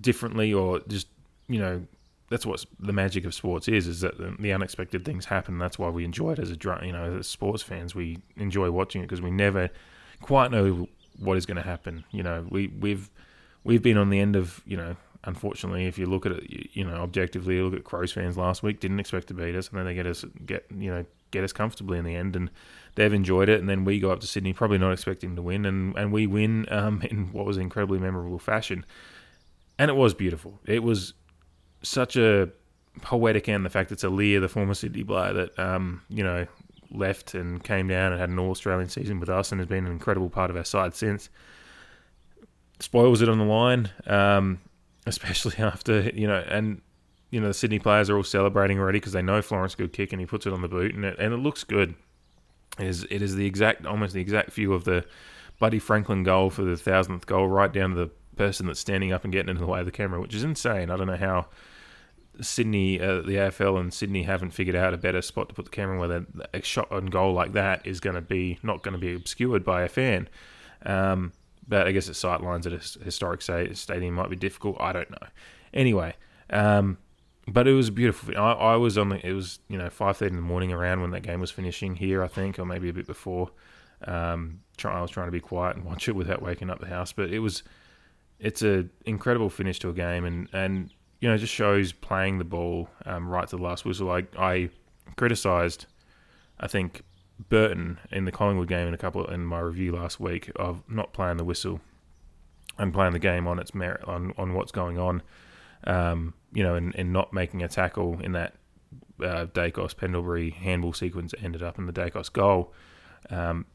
[0.00, 1.08] differently or just
[1.48, 1.82] you know
[2.32, 5.58] that's what the magic of sports is is that the, unexpected things happen.
[5.58, 7.94] That's why we enjoy it as a you know as sports fans.
[7.94, 9.70] We enjoy watching it because we never
[10.20, 12.04] quite know what is going to happen.
[12.10, 13.10] You know we we've
[13.64, 16.84] we've been on the end of you know unfortunately, if you look at it, you
[16.84, 19.86] know, objectively, look at Crows fans last week didn't expect to beat us, and then
[19.86, 22.50] they get us get you know get us comfortably in the end, and
[22.94, 25.64] they've enjoyed it, and then we go up to Sydney probably not expecting to win,
[25.64, 28.84] and and we win um, in what was incredibly memorable fashion,
[29.78, 30.60] and it was beautiful.
[30.66, 31.14] It was
[31.82, 32.50] such a
[33.00, 33.64] poetic end.
[33.64, 36.46] The fact it's Aliir, the former Sydney player, that um, you know
[36.90, 39.86] left and came down and had an All Australian season with us, and has been
[39.86, 41.28] an incredible part of our side since.
[42.80, 43.90] Spoils it on the line.
[44.06, 44.60] Um,
[45.06, 46.80] especially after you know, and
[47.30, 50.12] you know the Sydney players are all celebrating already because they know Florent's good kick,
[50.12, 51.94] and he puts it on the boot, and it and it looks good.
[52.78, 55.04] It is it is the exact almost the exact view of the
[55.58, 59.24] Buddy Franklin goal for the thousandth goal, right down to the person that's standing up
[59.24, 60.90] and getting in the way of the camera, which is insane.
[60.90, 61.46] I don't know how
[62.42, 65.70] Sydney, uh, the AFL and Sydney haven't figured out a better spot to put the
[65.70, 68.98] camera where a shot on goal like that is going to be not going to
[68.98, 70.28] be obscured by a fan.
[70.84, 71.32] Um,
[71.66, 74.76] but I guess the sight lines at a historic stadium might be difficult.
[74.80, 75.28] I don't know.
[75.72, 76.14] Anyway,
[76.50, 76.98] um,
[77.46, 78.36] but it was a beautiful.
[78.36, 79.26] I, I, was on the.
[79.26, 81.96] It was you know five thirty in the morning around when that game was finishing
[81.96, 83.50] here, I think, or maybe a bit before.
[84.04, 86.86] Um, try, I was trying to be quiet and watch it without waking up the
[86.86, 87.62] house, but it was.
[88.38, 90.90] It's a incredible finish to a game, and and
[91.22, 94.10] you know just shows playing the ball um, right to the last whistle.
[94.10, 94.70] I I
[95.16, 95.86] criticised,
[96.58, 97.02] I think
[97.48, 101.12] Burton in the Collingwood game in a couple in my review last week of not
[101.12, 101.80] playing the whistle
[102.76, 105.22] and playing the game on its merit on, on what's going on,
[105.84, 108.54] um, you know, and, and not making a tackle in that
[109.22, 112.72] uh, Daicos Pendlebury handball sequence ended up in the Daicos goal.
[113.30, 113.66] Um,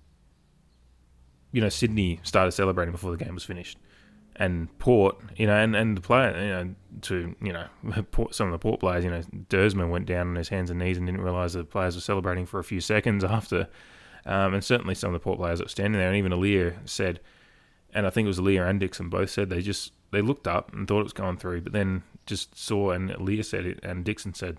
[1.53, 3.77] you know, Sydney started celebrating before the game was finished
[4.39, 7.67] and Port, you know, and, and the player, you know, to, you know,
[8.32, 10.97] some of the Port players, you know, Duursma went down on his hands and knees
[10.97, 13.67] and didn't realise the players were celebrating for a few seconds after.
[14.26, 16.76] Um, and certainly some of the Port players that were standing there, and even Aliir
[16.88, 17.19] said,
[17.93, 20.73] and I think it was Aliir and Dixon both said they just, they looked up
[20.73, 24.04] and thought it was going through, but then just saw, and Aliir said it, and
[24.04, 24.58] Dixon said,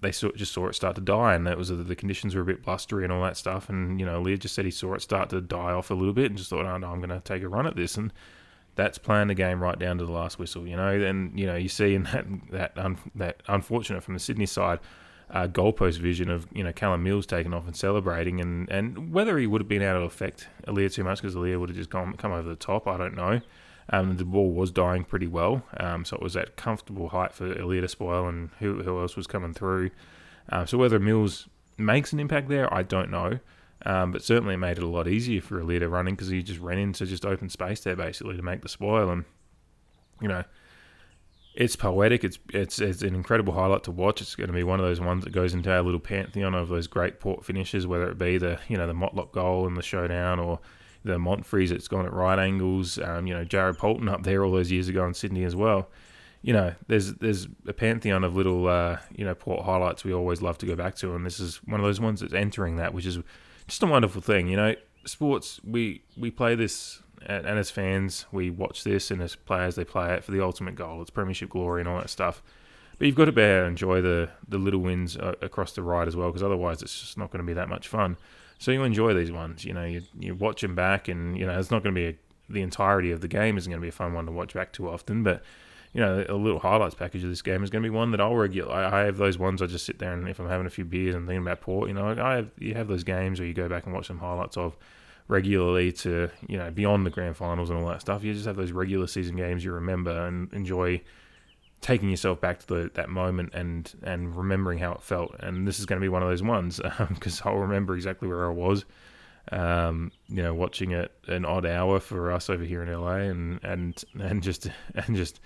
[0.00, 2.44] they saw, just saw it start to die, and that was the conditions were a
[2.44, 3.68] bit blustery and all that stuff.
[3.68, 6.12] And you know, Aliir just said he saw it start to die off a little
[6.12, 8.12] bit, and just thought, oh no, I'm going to take a run at this, and
[8.76, 10.66] that's playing the game right down to the last whistle.
[10.66, 14.20] You know, then you know you see in that that un, that unfortunate from the
[14.20, 14.80] Sydney side.
[15.30, 19.38] Uh, goalpost vision of you know Callum Mills taking off and celebrating, and, and whether
[19.38, 21.88] he would have been able to affect Aliir too much because Aliir would have just
[21.88, 23.40] gone come over the top, I don't know.
[23.90, 27.54] Um, the ball was dying pretty well, um, so it was at comfortable height for
[27.54, 29.90] Aliir to spoil, and who, who else was coming through.
[30.50, 33.40] Um, so whether Mills makes an impact there, I don't know.
[33.84, 36.60] Um, but certainly it made it a lot easier for Aliir running because he just
[36.60, 39.10] ran into just open space there basically to make the spoil.
[39.10, 39.24] And,
[40.22, 40.44] you know,
[41.54, 42.24] it's poetic.
[42.24, 44.20] It's, it's it's an incredible highlight to watch.
[44.20, 46.68] It's going to be one of those ones that goes into our little pantheon of
[46.68, 49.82] those great port finishes, whether it be the you know the Motlop goal in the
[49.82, 50.58] showdown or
[51.04, 52.98] the Monfries that's gone at right angles.
[52.98, 55.88] Um, you know, Jared Polton up there all those years ago in Sydney as well.
[56.42, 60.42] You know, there's there's a pantheon of little uh, you know port highlights we always
[60.42, 62.92] love to go back to, and this is one of those ones that's entering that,
[62.92, 63.18] which is
[63.68, 64.48] just a wonderful thing.
[64.48, 64.74] You know,
[65.04, 67.00] sports we we play this.
[67.26, 70.74] And as fans, we watch this, and as players, they play it for the ultimate
[70.74, 71.00] goal.
[71.00, 72.42] It's premiership glory and all that stuff.
[72.98, 75.82] But you've got to be able to enjoy the, the little wins uh, across the
[75.82, 78.18] ride as well, because otherwise it's just not going to be that much fun.
[78.58, 79.64] So you enjoy these ones.
[79.64, 82.06] You know, you you watch them back, and you know it's not going to be
[82.08, 82.16] a,
[82.52, 83.56] the entirety of the game.
[83.56, 85.42] Isn't going to be a fun one to watch back too often, but
[85.94, 88.20] you know, a little highlights package of this game is going to be one that
[88.20, 88.74] I'll regular.
[88.74, 91.14] I have those ones I just sit there and if I'm having a few beers
[91.14, 93.68] and thinking about port, you know, I have you have those games where you go
[93.68, 94.76] back and watch some highlights of
[95.28, 98.24] regularly to you know beyond the grand finals and all that stuff.
[98.24, 101.00] You just have those regular season games you remember and enjoy
[101.80, 105.36] taking yourself back to the, that moment and and remembering how it felt.
[105.38, 108.26] And this is going to be one of those ones because um, I'll remember exactly
[108.26, 108.84] where I was.
[109.52, 113.60] Um, you know, watching it an odd hour for us over here in LA, and
[113.62, 115.38] and and just and just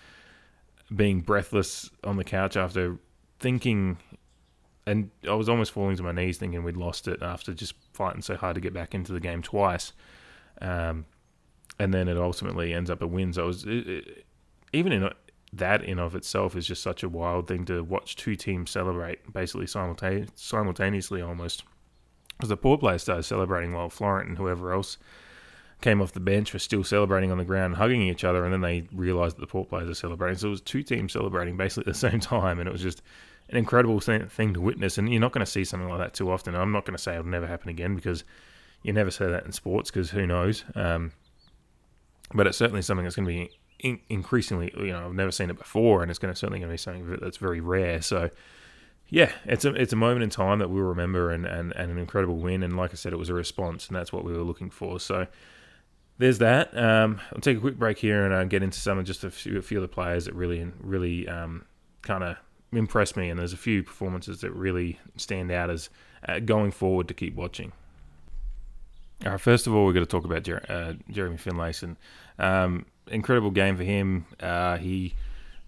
[0.94, 2.98] being breathless on the couch after
[3.38, 3.98] thinking,
[4.86, 8.22] and I was almost falling to my knees thinking we'd lost it after just fighting
[8.22, 9.92] so hard to get back into the game twice.
[10.60, 11.06] Um,
[11.78, 13.32] and then it ultimately ends up a win.
[13.32, 14.26] So it was it, it,
[14.72, 15.08] even in
[15.52, 19.32] that in of itself is just such a wild thing to watch two teams celebrate
[19.32, 21.64] basically simultane- simultaneously almost.
[22.36, 24.96] Because the Port players started celebrating while Florent and whoever else
[25.80, 28.60] came off the bench were still celebrating on the ground, hugging each other, and then
[28.60, 30.36] they realised that the port players are celebrating.
[30.36, 33.02] So it was two teams celebrating basically at the same time, and it was just
[33.50, 34.98] an incredible thing to witness.
[34.98, 36.54] And you're not going to see something like that too often.
[36.54, 38.24] I'm not going to say it'll never happen again because
[38.82, 40.64] you never say that in sports because who knows.
[40.74, 41.12] Um,
[42.34, 45.50] but it's certainly something that's going to be in- increasingly, you know, I've never seen
[45.50, 48.02] it before, and it's going to certainly going to be something that's very rare.
[48.02, 48.30] So,
[49.08, 51.98] yeah, it's a it's a moment in time that we'll remember, and, and, and an
[51.98, 52.62] incredible win.
[52.62, 55.00] And like I said, it was a response, and that's what we were looking for.
[55.00, 55.26] So,
[56.18, 56.76] there's that.
[56.76, 59.30] Um, I'll take a quick break here and uh, get into some of just a
[59.30, 61.64] few, a few of the players that really really um,
[62.02, 62.36] kind of
[62.72, 65.88] impressed me, and there's a few performances that really stand out as
[66.28, 67.72] uh, going forward to keep watching.
[69.24, 71.96] All right, first of all, we're going to talk about Jer- uh, Jeremy Finlayson.
[72.38, 74.26] Um, incredible game for him.
[74.40, 75.14] Uh, he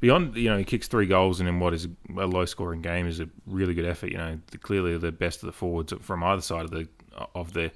[0.01, 1.87] beyond you know he kicks three goals and in what is
[2.17, 4.11] a low scoring game is a really good effort.
[4.11, 6.89] You know, clearly the best of the forwards from either side of the
[7.35, 7.73] of the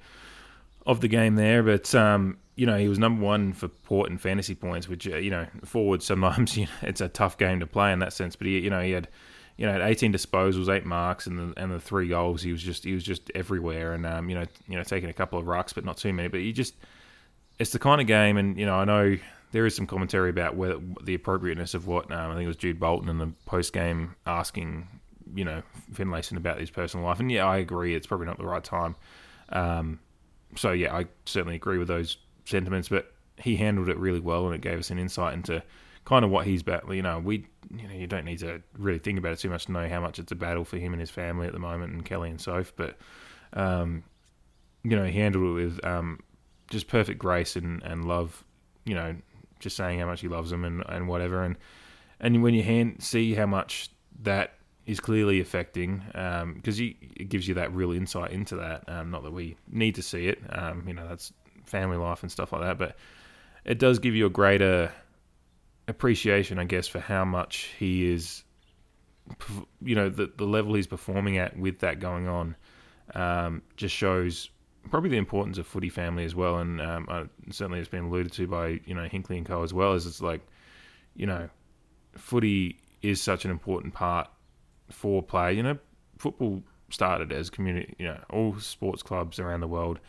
[0.86, 1.62] of the game there.
[1.62, 5.16] But um, you know he was number one for Port and fantasy points, which uh,
[5.16, 8.36] you know forwards sometimes you know, it's a tough game to play in that sense.
[8.36, 9.08] But he you know he had
[9.56, 12.42] you know, 18 disposals, eight marks, and the and the three goals.
[12.42, 15.12] He was just he was just everywhere, and um, you know, you know, taking a
[15.12, 16.28] couple of rucks, but not too many.
[16.28, 16.74] But he just
[17.58, 19.16] it's the kind of game, and you know, I know
[19.52, 22.56] there is some commentary about whether the appropriateness of what um, I think it was
[22.56, 24.88] Jude Bolton in the post game asking,
[25.36, 25.62] you know,
[25.92, 28.96] Finlayson about his personal life, and yeah, I agree, it's probably not the right time.
[29.50, 30.00] Um,
[30.56, 34.54] so yeah, I certainly agree with those sentiments, but he handled it really well, and
[34.54, 35.62] it gave us an insight into
[36.04, 36.92] kind of what he's about.
[36.94, 39.66] You know, we, you know, you don't need to really think about it too much
[39.66, 41.92] to know how much it's a battle for him and his family at the moment,
[41.92, 42.96] and Kelly and Soph, but.
[43.52, 44.02] Um,
[44.82, 46.20] you know, he handled it with um,
[46.68, 48.44] just perfect grace and, and love,
[48.84, 49.16] you know,
[49.58, 51.42] just saying how much he loves them and, and whatever.
[51.42, 51.56] And
[52.20, 53.90] and when you hand, see how much
[54.22, 54.54] that
[54.84, 58.84] is clearly affecting, because um, it gives you that real insight into that.
[58.88, 61.32] Um, not that we need to see it, um, you know, that's
[61.64, 62.96] family life and stuff like that, but
[63.64, 64.92] it does give you a greater
[65.88, 68.44] appreciation, I guess, for how much he is,
[69.82, 72.56] you know, the the level he's performing at with that going on,
[73.14, 74.50] um, just shows
[74.90, 78.32] probably the importance of footy family as well, and um, uh, certainly it's been alluded
[78.32, 79.92] to by you know Hinkley and Co as well.
[79.94, 80.40] As it's like,
[81.16, 81.48] you know,
[82.16, 84.28] footy is such an important part
[84.90, 85.54] for play.
[85.54, 85.78] You know,
[86.18, 87.94] football started as community.
[87.98, 90.00] You know, all sports clubs around the world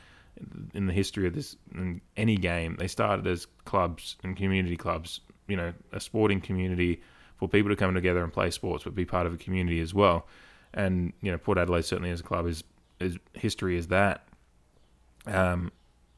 [0.74, 5.21] in the history of this in any game they started as clubs and community clubs.
[5.48, 7.02] You know, a sporting community
[7.38, 9.93] for people to come together and play sports, but be part of a community as
[9.93, 10.28] well.
[10.74, 12.63] and you know Port Adelaide certainly as a club is
[13.00, 14.28] is history is that.
[15.28, 15.71] Um,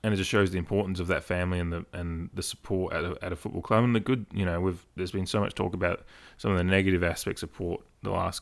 [0.03, 3.03] and it just shows the importance of that family and the and the support at
[3.03, 4.25] a, at a football club and the good.
[4.33, 6.05] You know, we've there's been so much talk about
[6.37, 8.41] some of the negative aspects of Port the last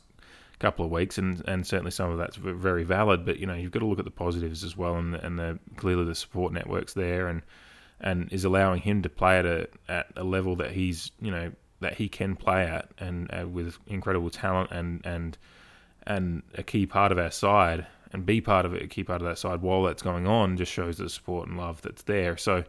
[0.59, 3.25] couple of weeks, and, and certainly some of that's very valid.
[3.25, 5.59] But you know, you've got to look at the positives as well, and and the,
[5.75, 7.41] clearly the support networks there, and
[8.01, 11.51] and is allowing him to play at a at a level that he's you know
[11.81, 15.37] that he can play at, and uh, with incredible talent and and
[16.07, 19.21] and a key part of our side and be part of it, a key part
[19.21, 22.37] of that side while that's going on, just shows the support and love that's there.
[22.37, 22.63] So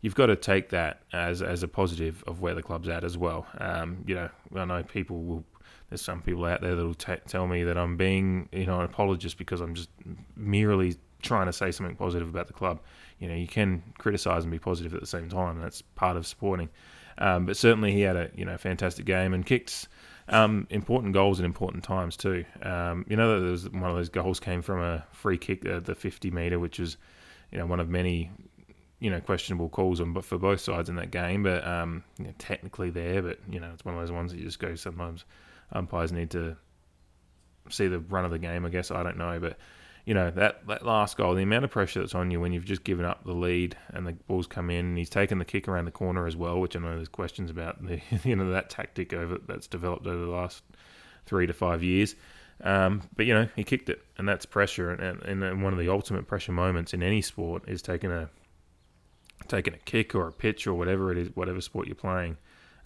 [0.00, 3.18] you've got to take that as as a positive of where the club's at as
[3.18, 3.46] well.
[3.58, 5.44] Um, you know, I know people will.
[5.92, 8.78] There's some people out there that will t- tell me that I'm being, you know,
[8.78, 9.90] an apologist because I'm just
[10.34, 12.80] merely trying to say something positive about the club.
[13.18, 15.60] You know, you can criticise and be positive at the same time.
[15.60, 16.70] That's part of supporting.
[17.18, 19.86] Um, but certainly he had a you know fantastic game and kicked
[20.28, 22.46] um, important goals at important times too.
[22.62, 25.84] Um, you know, there was one of those goals came from a free kick at
[25.84, 26.96] the 50 meter, which was
[27.50, 28.30] you know one of many
[28.98, 31.42] you know questionable calls on, but for both sides in that game.
[31.42, 34.38] But um, you know, technically there, but you know it's one of those ones that
[34.38, 34.74] you just go.
[34.74, 35.24] Sometimes
[35.72, 36.56] umpires need to
[37.70, 38.64] see the run of the game.
[38.64, 39.56] I guess I don't know, but
[40.04, 42.64] you know that that last goal, the amount of pressure that's on you when you've
[42.64, 45.68] just given up the lead and the balls come in, and he's taken the kick
[45.68, 48.70] around the corner as well, which I know there's questions about the you know that
[48.70, 50.62] tactic over that's developed over the last
[51.26, 52.14] three to five years.
[52.64, 55.78] Um, but you know he kicked it, and that's pressure, and, and, and one of
[55.78, 58.28] the ultimate pressure moments in any sport is taking a
[59.48, 62.36] taking a kick or a pitch or whatever it is, whatever sport you're playing.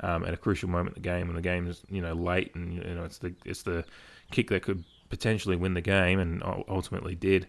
[0.01, 2.55] Um, at a crucial moment in the game when the game is you know late
[2.55, 3.83] and you know it's the it's the
[4.31, 7.47] kick that could potentially win the game, and ultimately did.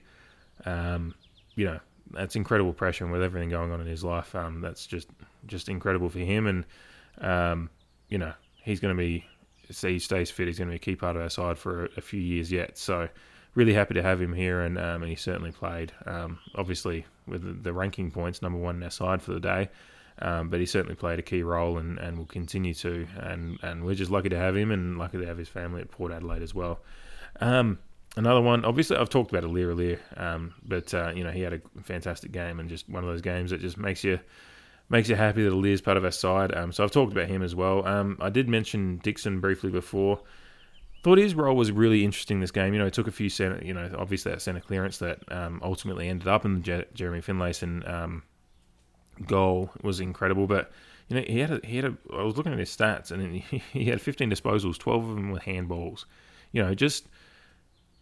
[0.66, 1.16] Um,
[1.56, 1.80] you know,
[2.12, 5.10] that's incredible pressure, and with everything going on in his life, um, that's just
[5.46, 6.48] just incredible for him.
[6.48, 6.66] And
[7.20, 7.70] um,
[8.10, 8.34] you know,
[8.64, 9.26] he's going to be,
[9.72, 11.86] say he stays fit, he's going to be a key part of our side for
[11.86, 12.78] a, a few years yet.
[12.78, 13.10] So,
[13.56, 15.92] really happy to have him here, and um, and he certainly played.
[16.06, 19.70] Um, obviously, with the, the, ranking points, number one in our side for the day.
[20.20, 23.08] Um, but he certainly played a key role and, and will continue to.
[23.18, 25.92] And, and we're just lucky to have him and lucky to have his family at
[25.92, 26.80] Port Adelaide as well.
[27.40, 27.78] Um,
[28.16, 31.54] another one, obviously, I've talked about Aliir Aliir, um, but uh, you know he had
[31.54, 34.20] a fantastic game and just one of those games that just makes you
[34.90, 36.56] makes you happy that Aliir's part of our side.
[36.56, 37.86] Um, so I've talked about him as well.
[37.86, 40.22] Um, I did mention Dixon briefly before.
[41.04, 42.74] Thought his role was really interesting this game.
[42.74, 45.60] You know, it took a few center, you know, obviously that center clearance that um,
[45.64, 47.88] ultimately ended up in Jeremy Finlayson
[49.26, 50.48] goal was incredible.
[50.48, 50.72] But
[51.10, 51.98] you know, he had a, he had a.
[52.14, 55.32] I was looking at his stats and he, he had 15 disposals, 12 of them
[55.32, 56.06] were handballs.
[56.52, 57.08] You know, just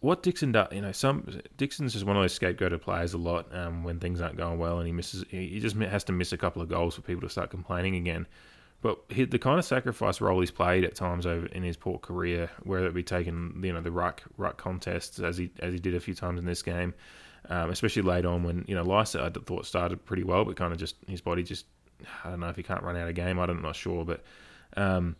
[0.00, 3.54] what Dixon does, you know, some Dixon's just one of those scapegoated players a lot
[3.54, 5.24] um, when things aren't going well, and he misses.
[5.28, 8.26] He just has to miss a couple of goals for people to start complaining again.
[8.82, 12.02] But he, the kind of sacrifice role he's played at times over in his Port
[12.02, 15.78] career, whether it be taking you know the ruck ruck contests as he as he
[15.78, 16.94] did a few times in this game,
[17.48, 20.72] um, especially late on when you know Lycett I thought started pretty well, but kind
[20.72, 21.66] of just his body just
[22.24, 23.38] I don't know if he can't run out of game.
[23.38, 24.22] I'm not sure, but
[24.76, 25.16] um,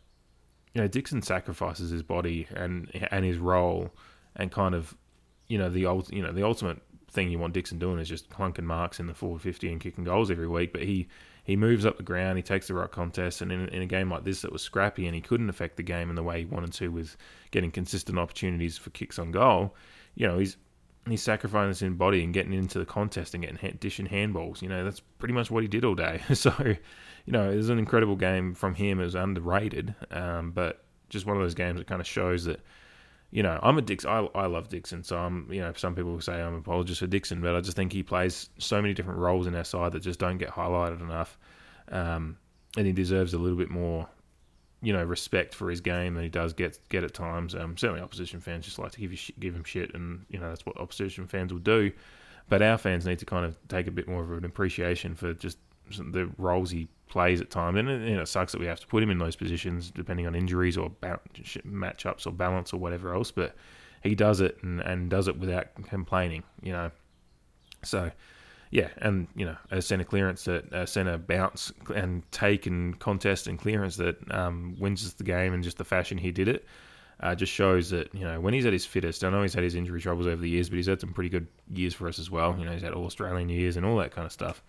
[0.74, 3.90] you know Dixon sacrifices his body and and his role
[4.36, 4.94] and kind of,
[5.48, 8.28] you know, the old, you know, the ultimate thing you want Dixon doing is just
[8.30, 10.72] clunking marks in the forward 50 and kicking goals every week.
[10.72, 11.08] But he
[11.46, 14.10] he moves up the ground, he takes the right contest, and in, in a game
[14.10, 16.44] like this that was scrappy and he couldn't affect the game in the way he
[16.44, 17.16] wanted to with
[17.52, 19.74] getting consistent opportunities for kicks on goal,
[20.16, 20.56] you know, he's
[21.08, 24.60] he's sacrificing his body and getting into the contest and getting dishing handballs.
[24.60, 26.20] You know, that's pretty much what he did all day.
[26.34, 28.98] so, you know, it was an incredible game from him.
[28.98, 32.58] It was underrated, um, but just one of those games that kind of shows that
[33.30, 34.10] you know, I'm a Dixon.
[34.10, 35.48] I, I love Dixon, so I'm.
[35.50, 38.02] You know, some people say I'm an apologist for Dixon, but I just think he
[38.02, 41.38] plays so many different roles in our side that just don't get highlighted enough,
[41.90, 42.36] um,
[42.76, 44.08] and he deserves a little bit more,
[44.80, 47.54] you know, respect for his game than he does get get at times.
[47.54, 50.48] Um, certainly, opposition fans just like to give you give him shit, and you know
[50.48, 51.92] that's what opposition fans will do.
[52.48, 55.34] But our fans need to kind of take a bit more of an appreciation for
[55.34, 55.58] just
[55.90, 58.80] the roles he plays at times, and it, you know, it sucks that we have
[58.80, 61.20] to put him in those positions depending on injuries or ba-
[61.66, 63.30] matchups or balance or whatever else.
[63.30, 63.54] But
[64.02, 66.90] he does it and, and does it without complaining, you know.
[67.82, 68.10] So,
[68.70, 73.46] yeah, and you know, a centre clearance that a centre bounce and take and contest
[73.46, 76.66] and clearance that um, wins the game and just the fashion he did it.
[77.18, 79.24] Uh, just shows that you know when he's at his fittest.
[79.24, 81.30] I know he's had his injury troubles over the years, but he's had some pretty
[81.30, 82.54] good years for us as well.
[82.58, 84.62] You know, he's had all Australian years and all that kind of stuff.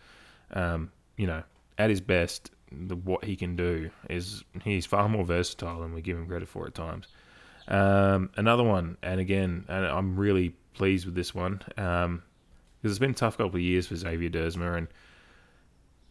[0.54, 1.44] Um, you know,
[1.78, 6.02] at his best, the, what he can do is he's far more versatile than we
[6.02, 7.08] give him credit for at times.
[7.68, 12.24] Um, another one, and again, and I'm really pleased with this one because um,
[12.84, 14.88] it's been a tough couple of years for Xavier Duursma, and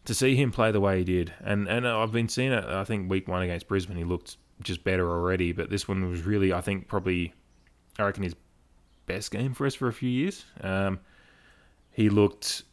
[0.05, 2.63] to see him play the way he did, and and I've been seeing it.
[2.63, 6.23] I think week one against Brisbane, he looked just better already, but this one was
[6.23, 7.33] really, I think, probably,
[7.99, 8.35] I reckon his
[9.05, 10.45] best game for us for a few years.
[10.61, 10.99] Um,
[11.91, 12.63] he looked.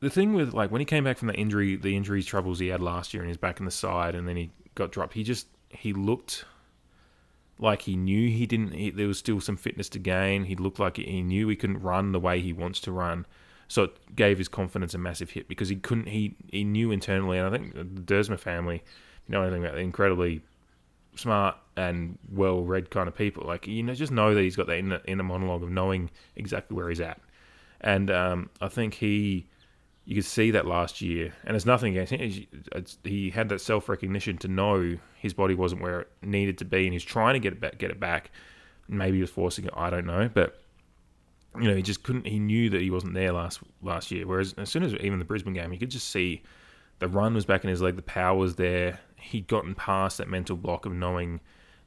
[0.00, 2.68] The thing with like when he came back from the injury, the injury troubles he
[2.68, 5.14] had last year, and he's back in the side, and then he got dropped.
[5.14, 6.44] He just he looked
[7.58, 8.72] like he knew he didn't.
[8.72, 10.44] He, there was still some fitness to gain.
[10.44, 13.26] He looked like he knew he couldn't run the way he wants to run.
[13.66, 16.06] So it gave his confidence a massive hit because he couldn't.
[16.06, 18.82] He he knew internally, and I think the Duursma family,
[19.26, 20.42] you know anything about, it, incredibly
[21.16, 23.44] smart and well read kind of people.
[23.46, 26.76] Like you know, just know that he's got that inner, inner monologue of knowing exactly
[26.76, 27.20] where he's at.
[27.80, 29.46] And um, I think he,
[30.08, 32.46] you could see that last year, and it's nothing against him.
[33.04, 36.84] He had that self recognition to know his body wasn't where it needed to be,
[36.84, 37.76] and he's trying to get it back.
[37.76, 38.30] Get it back.
[38.88, 39.74] Maybe he was forcing it.
[39.76, 40.62] I don't know, but
[41.60, 42.26] you know, he just couldn't.
[42.26, 44.26] He knew that he wasn't there last last year.
[44.26, 46.40] Whereas as soon as even the Brisbane game, you could just see
[47.00, 49.00] the run was back in his leg, the power was there.
[49.16, 51.40] He'd gotten past that mental block of knowing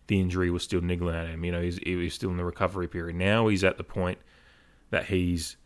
[0.06, 1.44] the injury was still niggling at him.
[1.44, 3.16] You know, he's, he was still in the recovery period.
[3.16, 4.20] Now he's at the point
[4.92, 5.58] that he's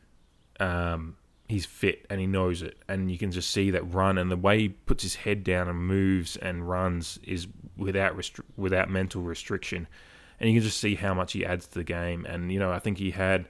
[0.62, 1.18] um,
[1.48, 4.38] he's fit and he knows it, and you can just see that run and the
[4.38, 9.22] way he puts his head down and moves and runs is without restri- without mental
[9.22, 9.88] restriction,
[10.40, 12.26] and you can just see how much he adds to the game.
[12.26, 13.48] And you know, I think he had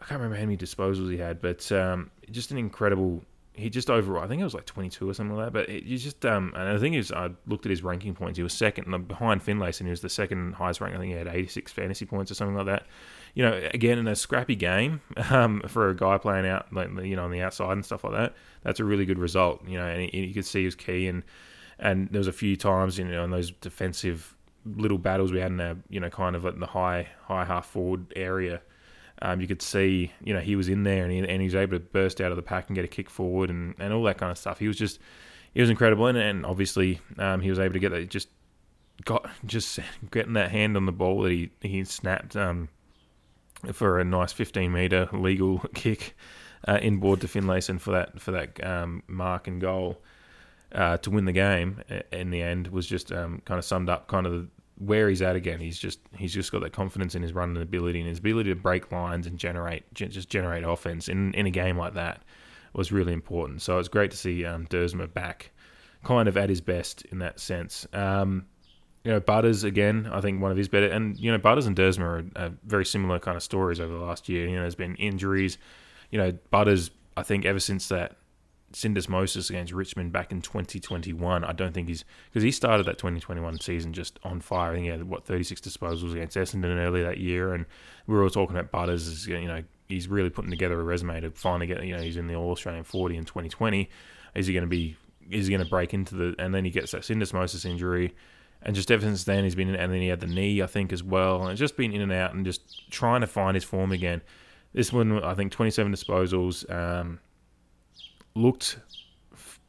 [0.00, 3.22] I can't remember how many disposals he had, but um, just an incredible.
[3.52, 5.52] He just overall, I think it was like 22 or something like that.
[5.52, 8.36] But it, you just, um, and the thing is, I looked at his ranking points.
[8.36, 9.86] He was second behind Finlayson.
[9.86, 10.96] He was the second highest ranked.
[10.96, 12.86] I think he had 86 fantasy points or something like that.
[13.34, 17.16] You know, again in a scrappy game um, for a guy playing out, like you
[17.16, 18.34] know, on the outside and stuff like that.
[18.62, 19.66] That's a really good result.
[19.68, 21.08] You know, and you could see he was key.
[21.08, 21.22] And
[21.78, 24.36] and there was a few times, you know, in those defensive
[24.76, 27.66] little battles we had in a, you know, kind of in the high high half
[27.66, 28.60] forward area
[29.22, 31.54] um, you could see, you know, he was in there and he, and he was
[31.54, 34.02] able to burst out of the pack and get a kick forward and, and all
[34.04, 34.58] that kind of stuff.
[34.58, 34.98] He was just,
[35.52, 36.06] he was incredible.
[36.06, 38.28] And, and obviously, um, he was able to get that, just
[39.04, 39.78] got, just
[40.10, 42.68] getting that hand on the ball that he, he snapped um,
[43.72, 46.16] for a nice 15 metre legal kick
[46.66, 50.00] uh, inboard to Finlayson for that, for that um, mark and goal.
[50.72, 54.06] Uh, to win the game in the end was just um, kind of summed up
[54.06, 54.48] kind of the,
[54.80, 55.60] where he's at again.
[55.60, 58.56] He's just he's just got that confidence in his running ability and his ability to
[58.56, 62.22] break lines and generate just generate offense in in a game like that
[62.72, 63.62] was really important.
[63.62, 65.50] So it's great to see um, Duursma back,
[66.04, 67.86] kind of at his best in that sense.
[67.92, 68.46] Um,
[69.04, 71.76] you know, Butters again, I think one of his better, and you know, Butters and
[71.76, 74.46] Duursma are, are very similar kind of stories over the last year.
[74.46, 75.58] You know, there's been injuries.
[76.10, 78.16] You know, Butters, I think ever since that
[78.72, 81.44] syndesmosis against Richmond back in 2021.
[81.44, 84.72] I don't think he's because he started that 2021 season just on fire.
[84.72, 87.66] I think he had what 36 disposals against Essendon earlier that year, and
[88.06, 89.08] we were all talking about Butters.
[89.08, 91.84] As, you know, he's really putting together a resume to finally get.
[91.84, 93.90] You know, he's in the All Australian 40 in 2020.
[94.34, 94.96] Is he going to be?
[95.30, 96.34] Is he going to break into the?
[96.38, 98.14] And then he gets that syndesmosis injury.
[98.62, 100.66] And just ever since then, he's been in, and then he had the knee, I
[100.66, 103.64] think, as well, and just been in and out and just trying to find his
[103.64, 104.20] form again.
[104.74, 106.70] This one, I think, 27 disposals.
[106.70, 107.20] Um,
[108.40, 108.78] looked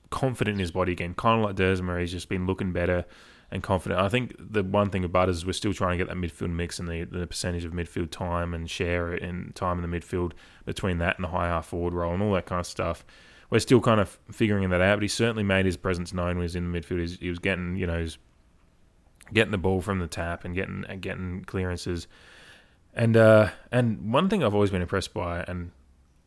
[0.09, 1.99] confident in his body again, kind of like Duursma.
[1.99, 3.05] He's just been looking better
[3.51, 3.99] and confident.
[3.99, 6.51] I think the one thing about Butters is we're still trying to get that midfield
[6.51, 10.31] mix and the, the percentage of midfield time and share and time in the midfield
[10.65, 13.05] between that and the high half forward role and all that kind of stuff.
[13.49, 16.37] We're still kind of figuring that out, but he certainly made his presence known when
[16.37, 17.19] he was in the midfield.
[17.19, 18.07] He was getting, you know,
[19.33, 22.07] getting the ball from the tap and getting and getting clearances.
[22.93, 25.71] And uh, and one thing I've always been impressed by, and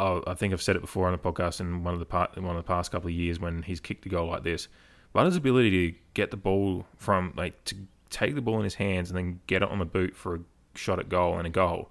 [0.01, 2.37] oh, I think I've said it before on the podcast in one of the part,
[2.37, 4.69] one of the past couple of years when he's kicked a goal like this.
[5.13, 7.77] Butters' ability to get the ball from like to
[8.11, 10.41] take the ball in his hands and then get it on the boot for a
[10.75, 11.91] shot at goal and a goal.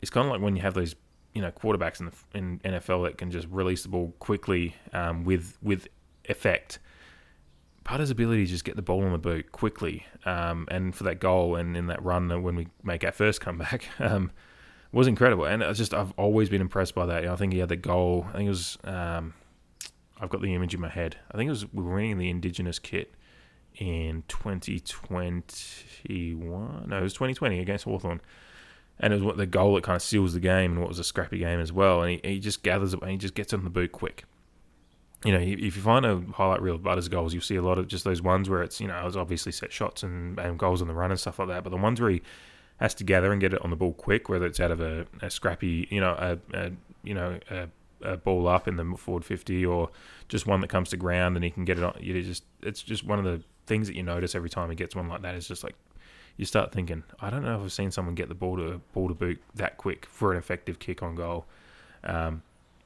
[0.00, 0.94] It's kind of like when you have those
[1.34, 5.24] you know quarterbacks in the in NFL that can just release the ball quickly um,
[5.24, 5.86] with with
[6.24, 6.78] effect.
[7.84, 11.20] Butters' ability to just get the ball on the boot quickly um, and for that
[11.20, 13.88] goal and in that run when we make our first comeback.
[14.00, 14.32] Um,
[14.96, 17.26] was incredible, and I just I've always been impressed by that.
[17.26, 18.26] I think he had the goal.
[18.30, 19.34] I think it was um,
[20.20, 21.16] I've got the image in my head.
[21.30, 23.12] I think it was we were winning the Indigenous kit
[23.76, 26.88] in 2021.
[26.88, 28.22] No, it was 2020 against Hawthorn.
[28.98, 30.98] And it was what the goal that kind of seals the game and what was
[30.98, 32.00] a scrappy game as well.
[32.00, 34.24] And he, he just gathers it and he just gets on the boot quick.
[35.22, 37.78] You know, if you find a highlight reel of Butters goals, you'll see a lot
[37.78, 40.80] of just those ones where it's, you know, it's obviously set shots and, and goals
[40.80, 41.62] on the run and stuff like that.
[41.62, 42.22] But the ones where he
[42.78, 45.06] has to gather and get it on the ball quick, whether it's out of a,
[45.22, 46.72] a scrappy, you know, a, a
[47.02, 47.68] you know a,
[48.02, 49.90] a, ball up in the forward fifty, or
[50.28, 51.96] just one that comes to ground and he can get it on.
[52.00, 54.94] You just it's just one of the things that you notice every time he gets
[54.94, 55.34] one like that.
[55.34, 55.74] Is just like
[56.36, 59.08] you start thinking, I don't know if I've seen someone get the ball to ball
[59.08, 61.46] to boot that quick for an effective kick on goal.
[62.04, 62.42] Um,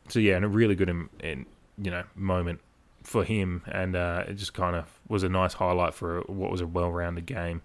[0.08, 1.46] so yeah, and a really good in, in
[1.78, 2.60] you know moment
[3.02, 6.60] for him, and uh, it just kind of was a nice highlight for what was
[6.60, 7.62] a well-rounded game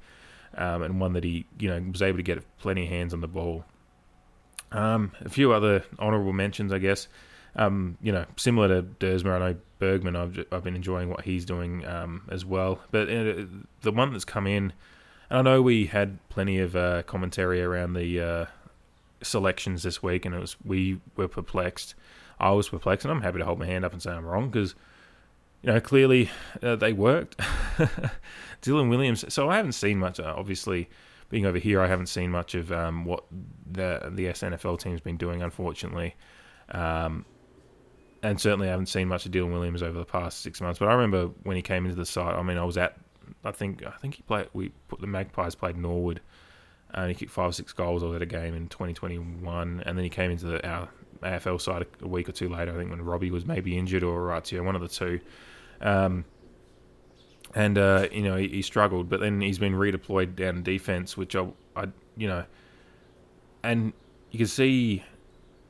[0.57, 3.21] um, and one that he you know was able to get plenty of hands on
[3.21, 3.65] the ball
[4.71, 7.07] Um, a few other honourable mentions, I guess.
[7.55, 10.15] Um, you know, similar to Duursma, I know Bergman.
[10.15, 12.79] I've I've been enjoying what he's doing um, as well.
[12.91, 13.45] But uh,
[13.81, 14.73] the one that's come in,
[15.29, 18.45] and I know we had plenty of uh, commentary around the uh,
[19.21, 21.95] selections this week, and it was we were perplexed.
[22.39, 24.49] I was perplexed, and I'm happy to hold my hand up and say I'm wrong
[24.49, 24.75] because
[25.66, 26.30] you know clearly
[26.61, 27.38] uh, they worked.
[28.61, 29.34] Dylan Williams.
[29.34, 30.20] So I haven't seen much.
[30.20, 30.89] Uh, obviously,
[31.30, 33.24] being over here, I haven't seen much of um, what
[33.70, 35.41] the the SANFL team's been doing.
[35.41, 36.16] Unfortunately.
[36.70, 37.26] Um,
[38.22, 40.80] and certainly I haven't seen much of Dylan Williams over the past six months.
[40.80, 42.36] But I remember when he came into the side.
[42.36, 42.97] I mean, I was at.
[43.43, 44.49] I think I think he played.
[44.53, 46.22] We put the Magpies played Norwood,
[46.91, 48.03] and he kicked five or six goals.
[48.03, 50.89] Was at a game in 2021, and then he came into the, our
[51.24, 52.72] AFL side a week or two later.
[52.72, 55.20] I think when Robbie was maybe injured or Ratio, one of the two.
[55.82, 56.26] Um,
[57.53, 61.36] and uh, you know he, he, struggled, but then he's been redeployed down defense, which
[61.36, 62.43] I, I, you know,
[63.63, 63.93] and
[64.32, 65.03] you can see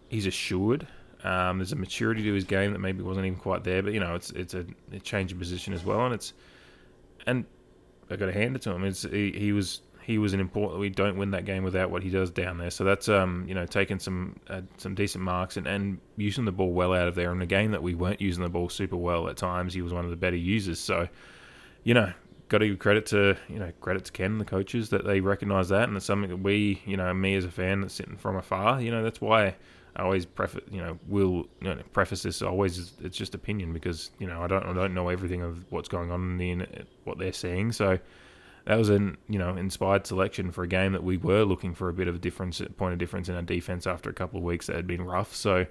[0.10, 0.88] he's assured
[1.26, 4.00] um, there's a maturity to his game that maybe wasn't even quite there, but you
[4.00, 6.34] know, it's it's a, a change of position as well, and it's
[7.26, 7.46] and
[8.12, 8.84] I got to hand it to him.
[8.84, 10.80] It's he, he, was he was an important.
[10.80, 12.70] We don't win that game without what he does down there.
[12.70, 16.52] So that's um you know taking some uh, some decent marks and, and using the
[16.52, 17.32] ball well out of there.
[17.32, 19.94] In a game that we weren't using the ball super well at times, he was
[19.94, 20.80] one of the better users.
[20.80, 21.08] So
[21.84, 22.14] you know
[22.48, 25.22] got to give credit to you know credit to Ken and the coaches that they
[25.22, 28.16] recognise that, and it's something that we you know me as a fan that's sitting
[28.16, 28.80] from afar.
[28.80, 29.56] You know that's why
[29.96, 32.94] I always preface, you know, will you know, preface this always.
[33.02, 36.12] It's just opinion because you know I don't I don't know everything of what's going
[36.12, 36.68] on in the
[37.06, 37.72] what they're seeing.
[37.72, 37.98] So
[38.66, 41.90] that was an you know inspired selection for a game that we were looking for
[41.90, 44.44] a bit of a difference point of difference in our defense after a couple of
[44.44, 45.36] weeks that had been rough.
[45.36, 45.66] So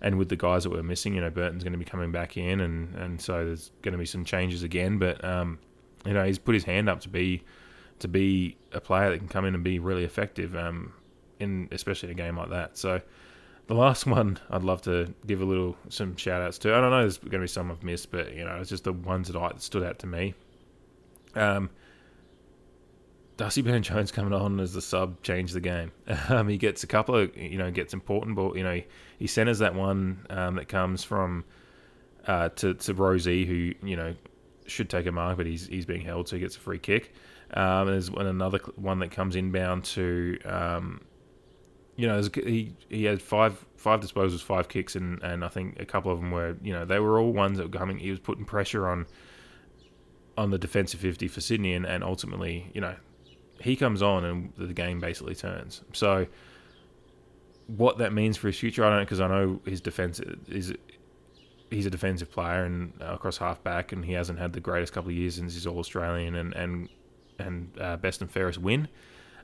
[0.00, 2.36] and with the guys that were missing, you know, Burton's going to be coming back
[2.36, 4.98] in, and and so there's going to be some changes again.
[4.98, 5.58] But um,
[6.04, 7.44] you know, he's put his hand up to be
[8.00, 10.56] to be a player that can come in and be really effective.
[10.56, 10.92] Um,
[11.42, 12.78] in especially in a game like that.
[12.78, 13.00] So
[13.66, 16.74] the last one I'd love to give a little some shout outs to.
[16.74, 18.84] I don't know there's going to be some I've missed, but you know it's just
[18.84, 20.34] the ones that I that stood out to me.
[21.34, 21.70] Um,
[23.36, 25.92] Darcy Byrne Jones coming on as the sub changed the game.
[26.28, 28.80] Um, he gets a couple of you know gets important, but you know
[29.18, 31.44] he, centers that one um, that comes from
[32.26, 34.14] uh, to to Rosie who you know
[34.66, 37.12] should take a mark, but he's he's being held, so he gets a free kick.
[37.54, 41.00] Um, there's another one that comes inbound to um,
[41.96, 45.84] you know, he he had five five disposals, five kicks, and, and I think a
[45.84, 47.98] couple of them were you know they were all ones that were coming.
[47.98, 49.06] He was putting pressure on
[50.36, 52.96] on the defensive fifty for Sydney, and, and ultimately you know
[53.62, 55.82] he comes on and the game basically turns.
[55.92, 56.26] So
[57.66, 60.74] what that means for his future, I don't know because I know his defense is
[61.70, 65.10] he's a defensive player and uh, across halfback, and he hasn't had the greatest couple
[65.10, 66.88] of years since he's All Australian and and
[67.38, 68.88] and uh, best and fairest win.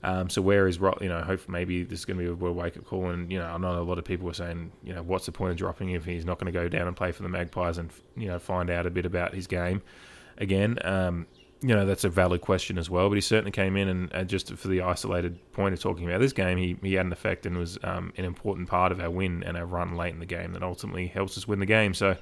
[0.05, 2.77] Um, so where is you know, hope maybe this is going to be a wake
[2.77, 5.03] up call, and you know, I know a lot of people were saying, you know,
[5.03, 7.25] what's the point of dropping if he's not going to go down and play for
[7.25, 9.83] the Magpies and you know find out a bit about his game
[10.37, 10.79] again.
[10.85, 11.27] Um,
[11.61, 13.09] you know, that's a valid question as well.
[13.09, 16.21] But he certainly came in and, and, just for the isolated point of talking about
[16.21, 19.11] this game, he, he had an effect and was um, an important part of our
[19.11, 21.95] win and our run late in the game that ultimately helps us win the game.
[21.95, 22.17] So,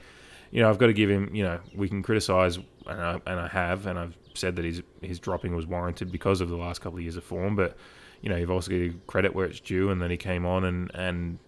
[0.50, 1.34] you know, I've got to give him.
[1.34, 2.56] You know, we can criticise,
[2.86, 6.40] and I, and I have, and I've said that his his dropping was warranted because
[6.40, 7.56] of the last couple of years of form.
[7.56, 7.76] But
[8.22, 10.64] you know, you've also got to credit where it's due, and then he came on
[10.64, 11.38] and and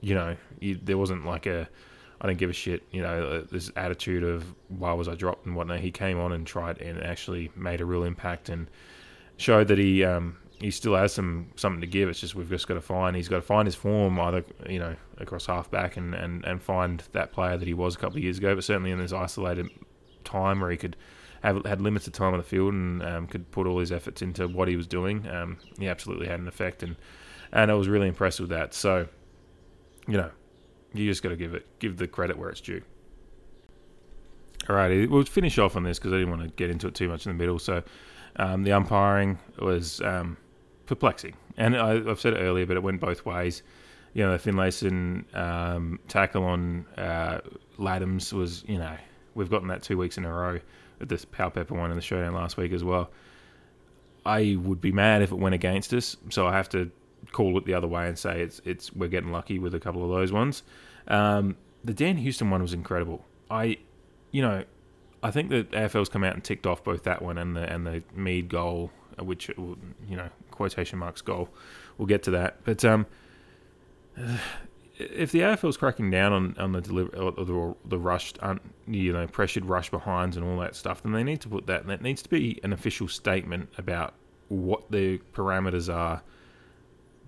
[0.00, 1.68] you know, you, there wasn't like a
[2.20, 5.46] I don't give a shit, you know, uh, this attitude of why was I dropped
[5.46, 5.80] and whatnot.
[5.80, 8.68] He came on and tried and actually made a real impact and
[9.38, 12.08] showed that he um, he still has some something to give.
[12.08, 14.78] It's just we've just got to find he's got to find his form either you
[14.78, 18.22] know across halfback and, and, and find that player that he was a couple of
[18.22, 18.54] years ago.
[18.54, 19.70] But certainly in this isolated
[20.24, 20.96] time where he could
[21.42, 24.46] have had limited time on the field and um, could put all his efforts into
[24.46, 25.26] what he was doing.
[25.28, 26.96] Um, he absolutely had an effect, and
[27.52, 28.74] and I was really impressed with that.
[28.74, 29.08] So,
[30.06, 30.30] you know,
[30.92, 32.82] you just got to give it give the credit where it's due.
[34.64, 37.08] Alrighty, we'll finish off on this because I didn't want to get into it too
[37.08, 37.58] much in the middle.
[37.58, 37.82] So,
[38.36, 40.36] um, the umpiring was um,
[40.86, 43.62] perplexing, and I, have said it earlier, but it went both ways.
[44.12, 47.40] You know, the Finlayson um, tackle on uh,
[47.78, 48.96] Ladhams was, you know,
[49.34, 50.58] we've gotten that two weeks in a row
[50.98, 53.10] with this Powell-Pepper one in the showdown last week as well.
[54.26, 56.90] I would be mad if it went against us, so I have to
[57.32, 60.04] call it the other way and say it's it's we're getting lucky with a couple
[60.04, 60.62] of those ones.
[61.08, 63.24] Um, the Dan Houston one was incredible.
[63.50, 63.78] I,
[64.30, 64.64] you know,
[65.22, 67.86] I think that AFL's come out and ticked off both that one and the and
[67.86, 71.48] the Mead goal, which you know quotation marks goal.
[71.98, 73.06] We'll get to that, but um,
[74.98, 78.38] if the AFL's cracking down on, on the deliver or the, the rushed,
[78.86, 81.86] you know, pressured rush behinds and all that stuff, then they need to put that.
[81.86, 84.14] That needs to be an official statement about
[84.48, 86.22] what the parameters are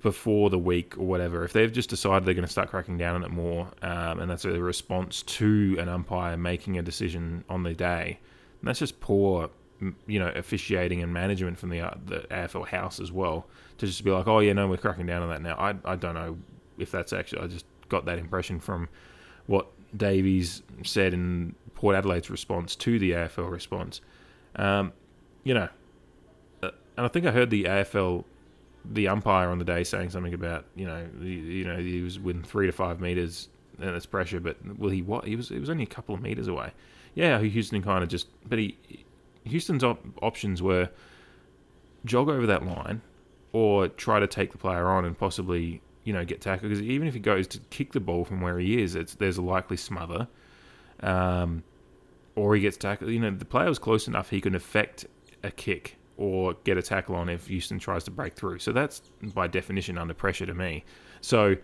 [0.02, 3.14] before the week or whatever, if they've just decided they're going to start cracking down
[3.14, 7.62] on it more, um, and that's a response to an umpire making a decision on
[7.62, 8.18] the day,
[8.60, 9.48] and that's just poor,
[10.06, 13.46] you know, officiating and management from the uh, the AFL house as well.
[13.78, 15.54] To just be like, oh yeah, no, we're cracking down on that now.
[15.56, 16.36] I I don't know
[16.78, 17.42] if that's actually.
[17.42, 18.88] I just got that impression from
[19.46, 24.00] what Davies said in Port Adelaide's response to the AFL response.
[24.56, 24.92] Um,
[25.44, 25.68] you know,
[26.62, 28.24] uh, and I think I heard the AFL
[28.84, 32.42] the umpire on the day saying something about you know you know he was within
[32.42, 33.48] three to five meters
[33.80, 36.20] and it's pressure, but well he what he was it was only a couple of
[36.20, 36.72] meters away.
[37.14, 38.76] Yeah, Houston kind of just but he
[39.44, 40.88] Houston's op- options were
[42.04, 43.00] jog over that line
[43.52, 47.06] or try to take the player on and possibly you know get tackled because even
[47.06, 49.76] if he goes to kick the ball from where he is, it's there's a likely
[49.76, 50.28] smother.
[51.00, 51.64] Um,
[52.34, 53.10] or he gets tackled.
[53.10, 55.06] You know, the player was close enough he can affect
[55.42, 58.58] a kick or get a tackle on if Houston tries to break through.
[58.58, 59.00] So that's
[59.34, 60.84] by definition under pressure to me.
[61.20, 61.56] So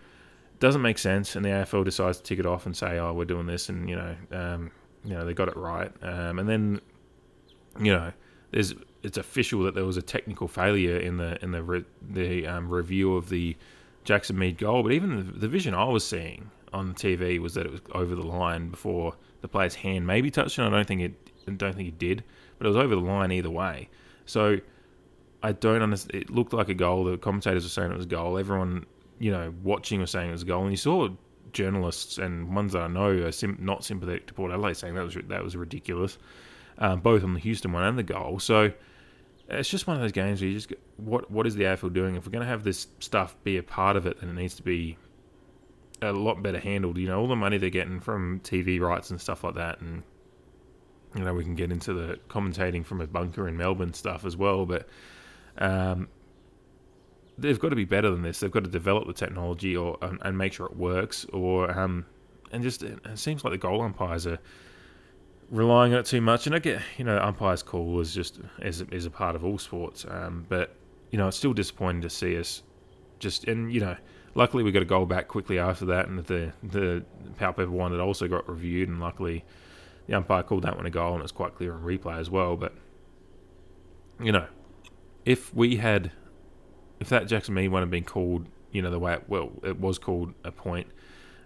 [0.58, 3.24] doesn't make sense, and the AFL decides to tick it off and say, "Oh, we're
[3.24, 4.70] doing this," and you know, um,
[5.04, 5.92] you know, they got it right.
[6.02, 6.80] Um, and then,
[7.80, 8.12] you know,
[8.50, 12.46] there's it's official that there was a technical failure in the in the re, the
[12.46, 13.56] um, review of the
[14.04, 14.82] Jackson Mead goal.
[14.82, 18.14] But even the, the vision I was seeing on TV was that it was over
[18.14, 20.62] the line before the player's hand maybe touched it.
[20.62, 22.24] I don't think it I don't think it did,
[22.58, 23.88] but it was over the line either way.
[24.28, 24.58] So
[25.42, 26.22] I don't understand.
[26.22, 27.04] It looked like a goal.
[27.04, 28.38] The commentators were saying it was a goal.
[28.38, 28.86] Everyone,
[29.18, 30.62] you know, watching was saying it was a goal.
[30.62, 31.08] And you saw
[31.52, 35.04] journalists and ones that I know are sim- not sympathetic to Port Adelaide saying that
[35.04, 36.18] was that was ridiculous,
[36.78, 38.38] um, both on the Houston one and the goal.
[38.38, 38.72] So
[39.48, 42.16] it's just one of those games where you just what what is the AFL doing?
[42.16, 44.54] If we're going to have this stuff be a part of it, then it needs
[44.56, 44.96] to be
[46.02, 46.98] a lot better handled.
[46.98, 50.02] You know, all the money they're getting from TV rights and stuff like that, and
[51.18, 54.36] you know, we can get into the commentating from a bunker in Melbourne stuff as
[54.36, 54.88] well, but
[55.58, 56.08] um,
[57.36, 58.38] they've got to be better than this.
[58.38, 62.06] They've got to develop the technology or and, and make sure it works, or um,
[62.52, 64.38] and just it seems like the goal umpires are
[65.50, 66.46] relying on it too much.
[66.46, 69.58] And I get, you know, umpires' call is just is is a part of all
[69.58, 70.76] sports, um, but
[71.10, 72.62] you know, it's still disappointing to see us
[73.18, 73.96] just and you know.
[74.34, 77.04] Luckily, we got a goal back quickly after that, and the the
[77.38, 79.44] Powell-Pepper one that also got reviewed, and luckily
[80.08, 82.56] the umpire called that one a goal, and it's quite clear on replay as well.
[82.56, 82.72] But
[84.20, 84.46] you know,
[85.24, 86.10] if we had,
[86.98, 89.78] if that Jackson Mead one had been called, you know, the way it, well it
[89.78, 90.88] was called a point,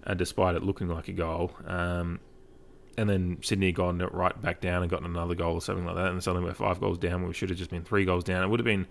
[0.07, 2.21] uh, despite it looking like a goal, um,
[2.97, 6.13] and then Sydney gone right back down and gotten another goal or something like that,
[6.13, 7.27] and suddenly we're five goals down.
[7.27, 8.45] We should have just been three goals down.
[8.45, 8.87] It would have been.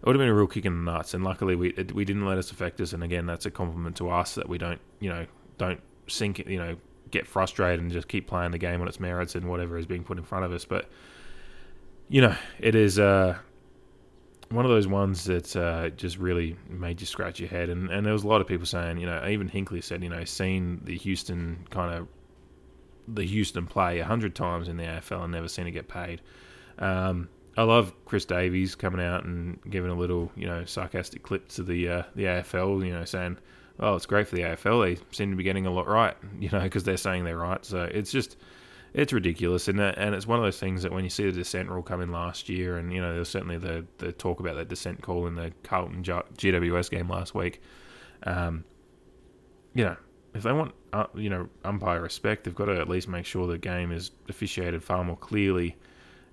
[0.00, 2.04] It would have been a real kick in the nuts, and luckily we it, we
[2.04, 2.92] didn't let us affect us.
[2.92, 6.58] And again, that's a compliment to us that we don't, you know, don't sink, you
[6.58, 6.76] know,
[7.10, 10.04] get frustrated and just keep playing the game on its merits and whatever is being
[10.04, 10.64] put in front of us.
[10.64, 10.88] But
[12.08, 13.36] you know, it is uh,
[14.50, 17.68] one of those ones that uh, just really made you scratch your head.
[17.68, 20.08] And, and there was a lot of people saying, you know, even Hinkley said, you
[20.08, 22.08] know, seen the Houston kind of
[23.06, 26.20] the Houston play a hundred times in the AFL and never seen it get paid.
[26.78, 31.48] Um, I love Chris Davies coming out and giving a little, you know, sarcastic clip
[31.50, 33.38] to the uh, the AFL, you know, saying
[33.80, 34.84] oh, it's great for the AFL.
[34.84, 37.64] They seem to be getting a lot right, you know, because they're saying they're right.
[37.64, 38.36] So it's just,
[38.94, 39.68] it's ridiculous.
[39.68, 42.00] And and it's one of those things that when you see the dissent rule come
[42.00, 45.26] in last year, and, you know, there's certainly the, the talk about that dissent call
[45.26, 47.62] in the Carlton GWS game last week.
[48.24, 48.64] Um,
[49.74, 49.96] you know,
[50.34, 53.46] if they want, uh, you know, umpire respect, they've got to at least make sure
[53.46, 55.76] the game is officiated far more clearly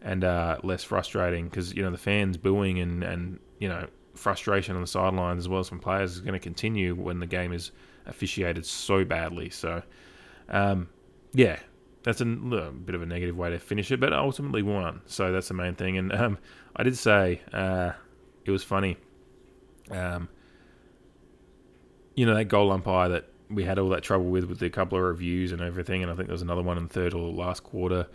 [0.02, 4.76] and uh, less frustrating because, you know, the fans booing and, and, you know, frustration
[4.76, 7.54] on the sidelines as well as from players is going to continue when the game
[7.54, 7.72] is
[8.06, 9.50] officiated so badly.
[9.50, 9.82] So,
[10.50, 10.90] um,
[11.34, 11.60] yeah,
[12.04, 15.02] that's a, a, bit of a negative way to finish it, but ultimately won.
[15.06, 15.98] So that's the main thing.
[15.98, 16.38] And um,
[16.76, 17.92] I did say uh,
[18.46, 18.98] it was funny.
[19.92, 20.30] Um,
[22.16, 24.98] you know that goal umpire that we had all that trouble with with a couple
[24.98, 27.32] of reviews and everything, and I think there was another one in the third or
[27.32, 28.08] last quarter.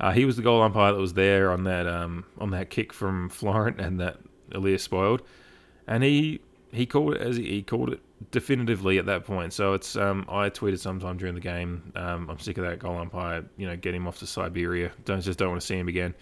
[0.00, 2.92] Uh, he was the goal umpire that was there on that um, on that kick
[2.92, 4.18] from Florent and that
[4.52, 5.22] Aliir spoiled
[5.88, 9.52] and he he called it as he called it definitively at that point.
[9.52, 11.92] So it's um, I tweeted sometime during the game.
[11.96, 13.44] Um, I'm sick of that goal umpire.
[13.56, 14.92] You know, get him off to Siberia.
[15.04, 16.14] Don't just don't want to see him again.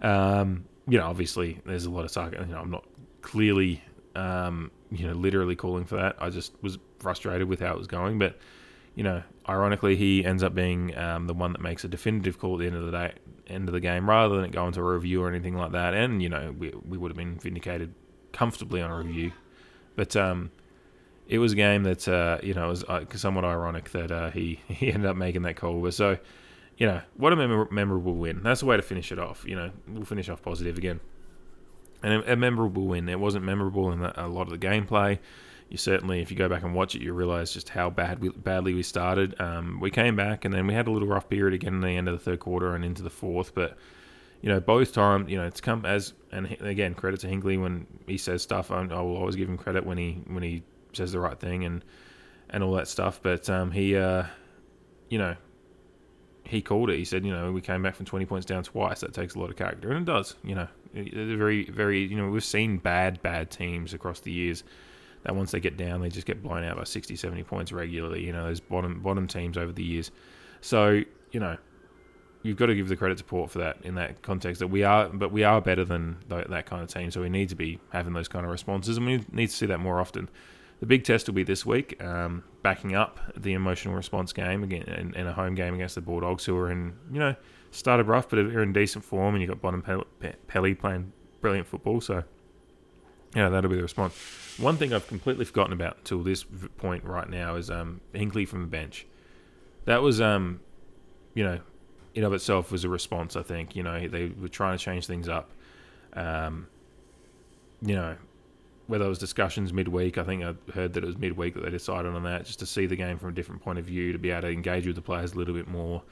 [0.00, 2.48] Um, you know, obviously there's a lot of sarcasm.
[2.48, 2.86] You know, I'm not
[3.20, 3.82] clearly
[4.14, 6.16] um, you know literally calling for that.
[6.20, 8.38] I just was frustrated with how it was going, but.
[8.94, 12.54] You know, ironically, he ends up being um, the one that makes a definitive call
[12.54, 13.12] at the end of the day,
[13.46, 15.94] end of the game, rather than it going to a review or anything like that.
[15.94, 17.94] And you know, we we would have been vindicated
[18.38, 19.32] comfortably on a review.
[19.96, 20.52] But um,
[21.26, 24.60] it was a game that uh, you know was uh, somewhat ironic that uh, he
[24.68, 25.80] he ended up making that call.
[25.82, 26.18] But so
[26.76, 28.42] you know what a mem- memorable win.
[28.42, 29.44] That's the way to finish it off.
[29.46, 31.00] You know we'll finish off positive again.
[32.00, 33.08] And a, a memorable win.
[33.08, 35.18] It wasn't memorable in a lot of the gameplay.
[35.68, 38.28] you certainly, if you go back and watch it, you realize just how bad we,
[38.28, 39.34] badly we started.
[39.40, 41.88] Um, we came back, and then we had a little rough period again in the
[41.88, 43.52] end of the third quarter and into the fourth.
[43.52, 43.76] But
[44.40, 47.86] you know, both times, you know, it's come as and again, credit to Hinkley when
[48.06, 48.70] he says stuff.
[48.70, 50.62] I, I will always give him credit when he when he
[50.92, 51.84] says the right thing and
[52.50, 53.20] and all that stuff.
[53.22, 54.24] But um, he, uh,
[55.08, 55.36] you know,
[56.44, 56.96] he called it.
[56.96, 59.00] He said, you know, we came back from 20 points down twice.
[59.00, 60.36] That takes a lot of character, and it does.
[60.44, 62.04] You know, very, very.
[62.04, 64.64] You know, we've seen bad, bad teams across the years
[65.24, 68.24] that once they get down, they just get blown out by 60, 70 points regularly.
[68.24, 70.10] You know, those bottom bottom teams over the years.
[70.60, 71.56] So you know,
[72.42, 74.60] you've got to give the credit to Port for that in that context.
[74.60, 77.10] That we are, but we are better than that kind of team.
[77.10, 79.66] So we need to be having those kind of responses, and we need to see
[79.66, 80.28] that more often.
[80.80, 84.82] The big test will be this week, um, backing up the emotional response game again
[84.82, 87.34] in, in, a home game against the Bulldogs, who are in you know
[87.72, 92.00] started rough, but are in decent form, and you've got Bontempelli playing brilliant football.
[92.00, 92.22] So
[93.34, 94.14] yeah, that'll be the response.
[94.58, 96.44] One thing I've completely forgotten about until this
[96.76, 99.06] point right now is um, Hinkley from the bench.
[99.84, 100.60] That was, um,
[101.34, 101.60] you know,
[102.18, 103.36] in of itself was a response.
[103.36, 105.52] I think you know they were trying to change things up.
[106.14, 106.66] Um,
[107.80, 108.16] you know,
[108.88, 111.70] whether it was discussions midweek, I think I heard that it was midweek that they
[111.70, 114.18] decided on that, just to see the game from a different point of view, to
[114.18, 116.02] be able to engage with the players a little bit more,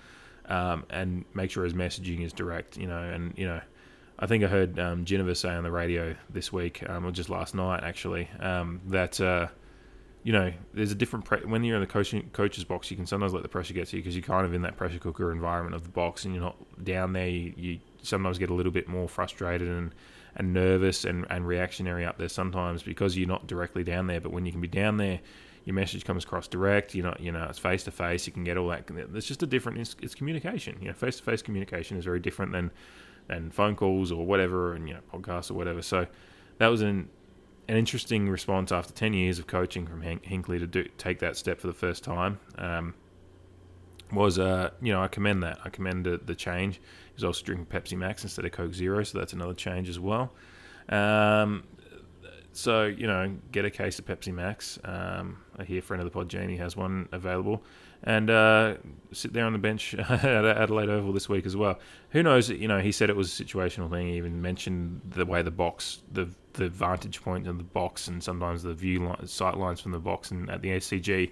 [0.46, 2.76] um, and make sure his messaging is direct.
[2.76, 3.60] You know, and you know,
[4.20, 7.30] I think I heard um, Jennifer say on the radio this week, um, or just
[7.30, 9.48] last night actually, um, that uh,
[10.26, 13.06] you know there's a different pre- when you're in the coaching coach's box, you can
[13.06, 15.30] sometimes let the pressure get to you because you're kind of in that pressure cooker
[15.30, 17.28] environment of the box, and you're not down there.
[17.28, 19.94] You, you sometimes get a little bit more frustrated and
[20.34, 24.20] and nervous and, and reactionary up there sometimes because you're not directly down there.
[24.20, 25.20] But when you can be down there,
[25.64, 26.92] your message comes across direct.
[26.96, 28.26] You know, you know, it's face to face.
[28.26, 28.90] You can get all that.
[29.14, 29.78] It's just a different.
[29.78, 30.76] It's, it's communication.
[30.80, 32.72] You know, face to face communication is very different than
[33.28, 35.82] and phone calls or whatever, and you know podcasts or whatever.
[35.82, 36.08] So
[36.58, 37.10] that was an
[37.68, 41.60] an interesting response after ten years of coaching from Hinkley to do take that step
[41.60, 42.38] for the first time.
[42.58, 42.94] Um,
[44.12, 46.80] was uh you know I commend that I commend the, the change.
[47.14, 50.32] He's also drinking Pepsi Max instead of Coke Zero, so that's another change as well.
[50.88, 51.64] Um,
[52.52, 54.78] so you know, get a case of Pepsi Max.
[54.84, 57.62] Um, I hear friend of the pod Jamie has one available
[58.02, 58.74] and uh,
[59.12, 61.78] sit there on the bench at Adelaide Oval this week as well.
[62.10, 62.48] Who knows?
[62.48, 64.08] You know, he said it was a situational thing.
[64.08, 68.22] He even mentioned the way the box, the the vantage point of the box, and
[68.22, 71.30] sometimes the view line, sight lines from the box and at the SCG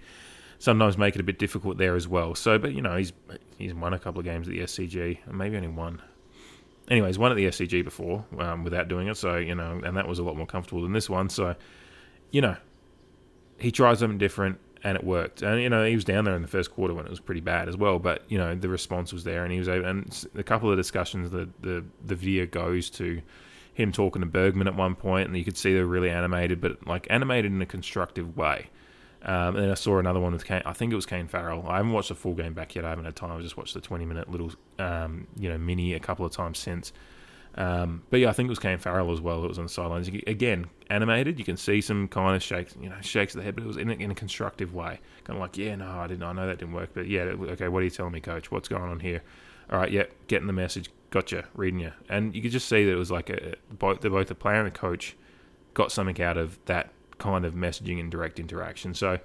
[0.58, 2.34] sometimes make it a bit difficult there as well.
[2.34, 3.12] So, but you know, he's
[3.58, 6.00] he's won a couple of games at the SCG, maybe only one.
[6.88, 9.16] Anyways, won at the SCG before um, without doing it.
[9.16, 11.28] So you know, and that was a lot more comfortable than this one.
[11.28, 11.54] So,
[12.30, 12.56] you know,
[13.58, 15.42] he tries something different and it worked.
[15.42, 17.40] And you know, he was down there in the first quarter when it was pretty
[17.40, 17.98] bad as well.
[17.98, 19.86] But you know, the response was there, and he was able.
[19.86, 23.20] And a couple of discussions, that the the video goes to
[23.74, 26.60] him talking to Bergman at one point, and you could see they were really animated,
[26.60, 28.70] but like animated in a constructive way.
[29.22, 30.62] Um, and then I saw another one with Kane.
[30.64, 31.64] I think it was Kane Farrell.
[31.66, 32.84] I haven't watched the full game back yet.
[32.84, 33.36] I haven't had time.
[33.36, 36.58] I just watched the 20 minute little, um, you know, mini a couple of times
[36.58, 36.92] since.
[37.56, 39.44] Um, but yeah, I think it was Kane Farrell as well.
[39.44, 41.38] It was on the sidelines again, animated.
[41.38, 43.66] You can see some kind of shakes, you know, shakes of the head, but it
[43.66, 45.00] was in a, in a constructive way.
[45.24, 46.22] Kind of like, yeah, no, I didn't.
[46.22, 47.68] I know that didn't work, but yeah, okay.
[47.68, 48.50] What are you telling me, coach?
[48.50, 49.22] What's going on here?
[49.70, 50.90] All right, yeah, getting the message.
[51.14, 54.10] Gotcha, reading you, and you could just see that it was like a, both the
[54.10, 55.14] both the player and the coach
[55.72, 58.94] got something out of that kind of messaging and direct interaction.
[58.94, 59.22] So it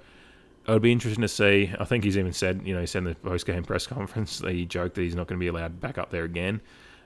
[0.68, 1.74] would be interesting to see.
[1.80, 4.38] I think he's even said, you know, he said in the post game press conference,
[4.38, 6.60] he joked that he's not going to be allowed back up there again.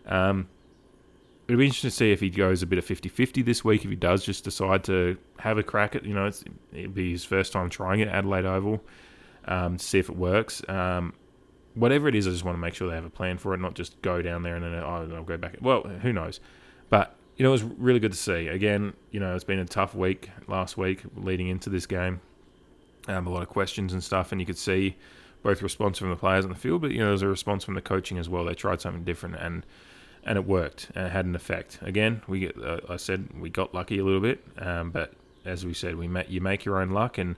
[0.05, 0.49] Um,
[1.49, 3.85] it would be interesting to see if he goes a bit of 50-50 this week.
[3.85, 6.31] If he does just decide to have a crack at, you know,
[6.75, 8.85] it'll be his first time trying it at Adelaide Oval
[9.47, 10.63] um, to see if it works.
[10.69, 11.15] Um,
[11.75, 13.61] whatever it is, I just want to make sure they have a plan for it,
[13.61, 15.57] not just go down there and then oh, I'll go back.
[15.61, 16.41] Well, who knows?
[16.91, 18.49] But you know, it was really good to see.
[18.49, 22.21] Again, you know, it's been a tough week last week leading into this game.
[23.09, 24.97] Um, a lot of questions and stuff, and you could see
[25.43, 27.75] both response from the players on the field, but you know, there's a response from
[27.75, 28.45] the coaching as well.
[28.45, 29.67] They tried something different, and
[30.25, 31.79] and it worked and it had an effect.
[31.83, 35.13] Again, we get, uh, I said we got lucky a little bit, um, but
[35.45, 37.37] as we said, we ma- you make your own luck, and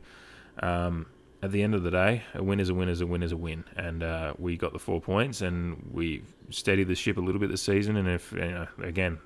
[0.60, 1.06] um,
[1.46, 3.30] at the end of the day, a win is a win is a win is
[3.30, 7.20] a win, and uh, we got the four points, and we steadied the ship a
[7.20, 7.96] little bit this season.
[7.96, 9.18] And if you know, again,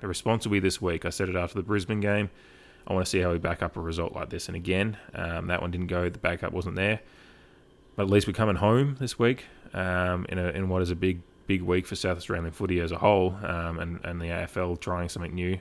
[0.49, 1.03] be this week.
[1.03, 2.29] I said it after the Brisbane game.
[2.85, 4.47] I want to see how we back up a result like this.
[4.47, 6.09] And again, um, that one didn't go.
[6.09, 6.99] The backup wasn't there.
[7.95, 10.95] But at least we're coming home this week um, in a, in what is a
[10.95, 14.79] big big week for South Australian footy as a whole, um, and and the AFL
[14.79, 15.57] trying something new.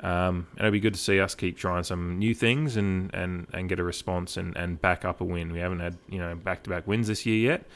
[0.00, 3.46] Um, and it'll be good to see us keep trying some new things and, and,
[3.52, 5.52] and get a response and, and back up a win.
[5.52, 7.66] We haven't had you know back to back wins this year yet.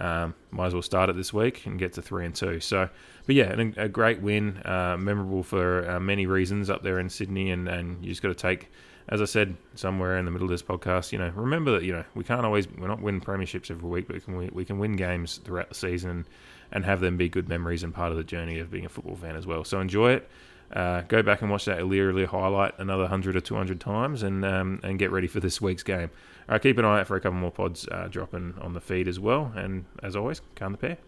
[0.00, 2.60] Um, might as well start it this week and get to three and two.
[2.60, 2.88] So,
[3.26, 7.08] but yeah, a, a great win, uh, memorable for uh, many reasons up there in
[7.08, 8.68] Sydney, and, and you just got to take
[9.10, 11.92] as I said somewhere in the middle of this podcast, you know, remember that you
[11.92, 14.64] know we can't always we're not win premierships every week, but we can we, we
[14.64, 16.26] can win games throughout the season
[16.70, 19.16] and have them be good memories and part of the journey of being a football
[19.16, 19.64] fan as well.
[19.64, 20.28] So enjoy it.
[20.72, 24.80] Uh, go back and watch that Aliir highlight another 100 or 200 times and um,
[24.82, 26.10] and get ready for this week's game.
[26.48, 28.80] All right, keep an eye out for a couple more pods uh, dropping on the
[28.80, 29.52] feed as well.
[29.54, 30.98] And as always, calm the pair.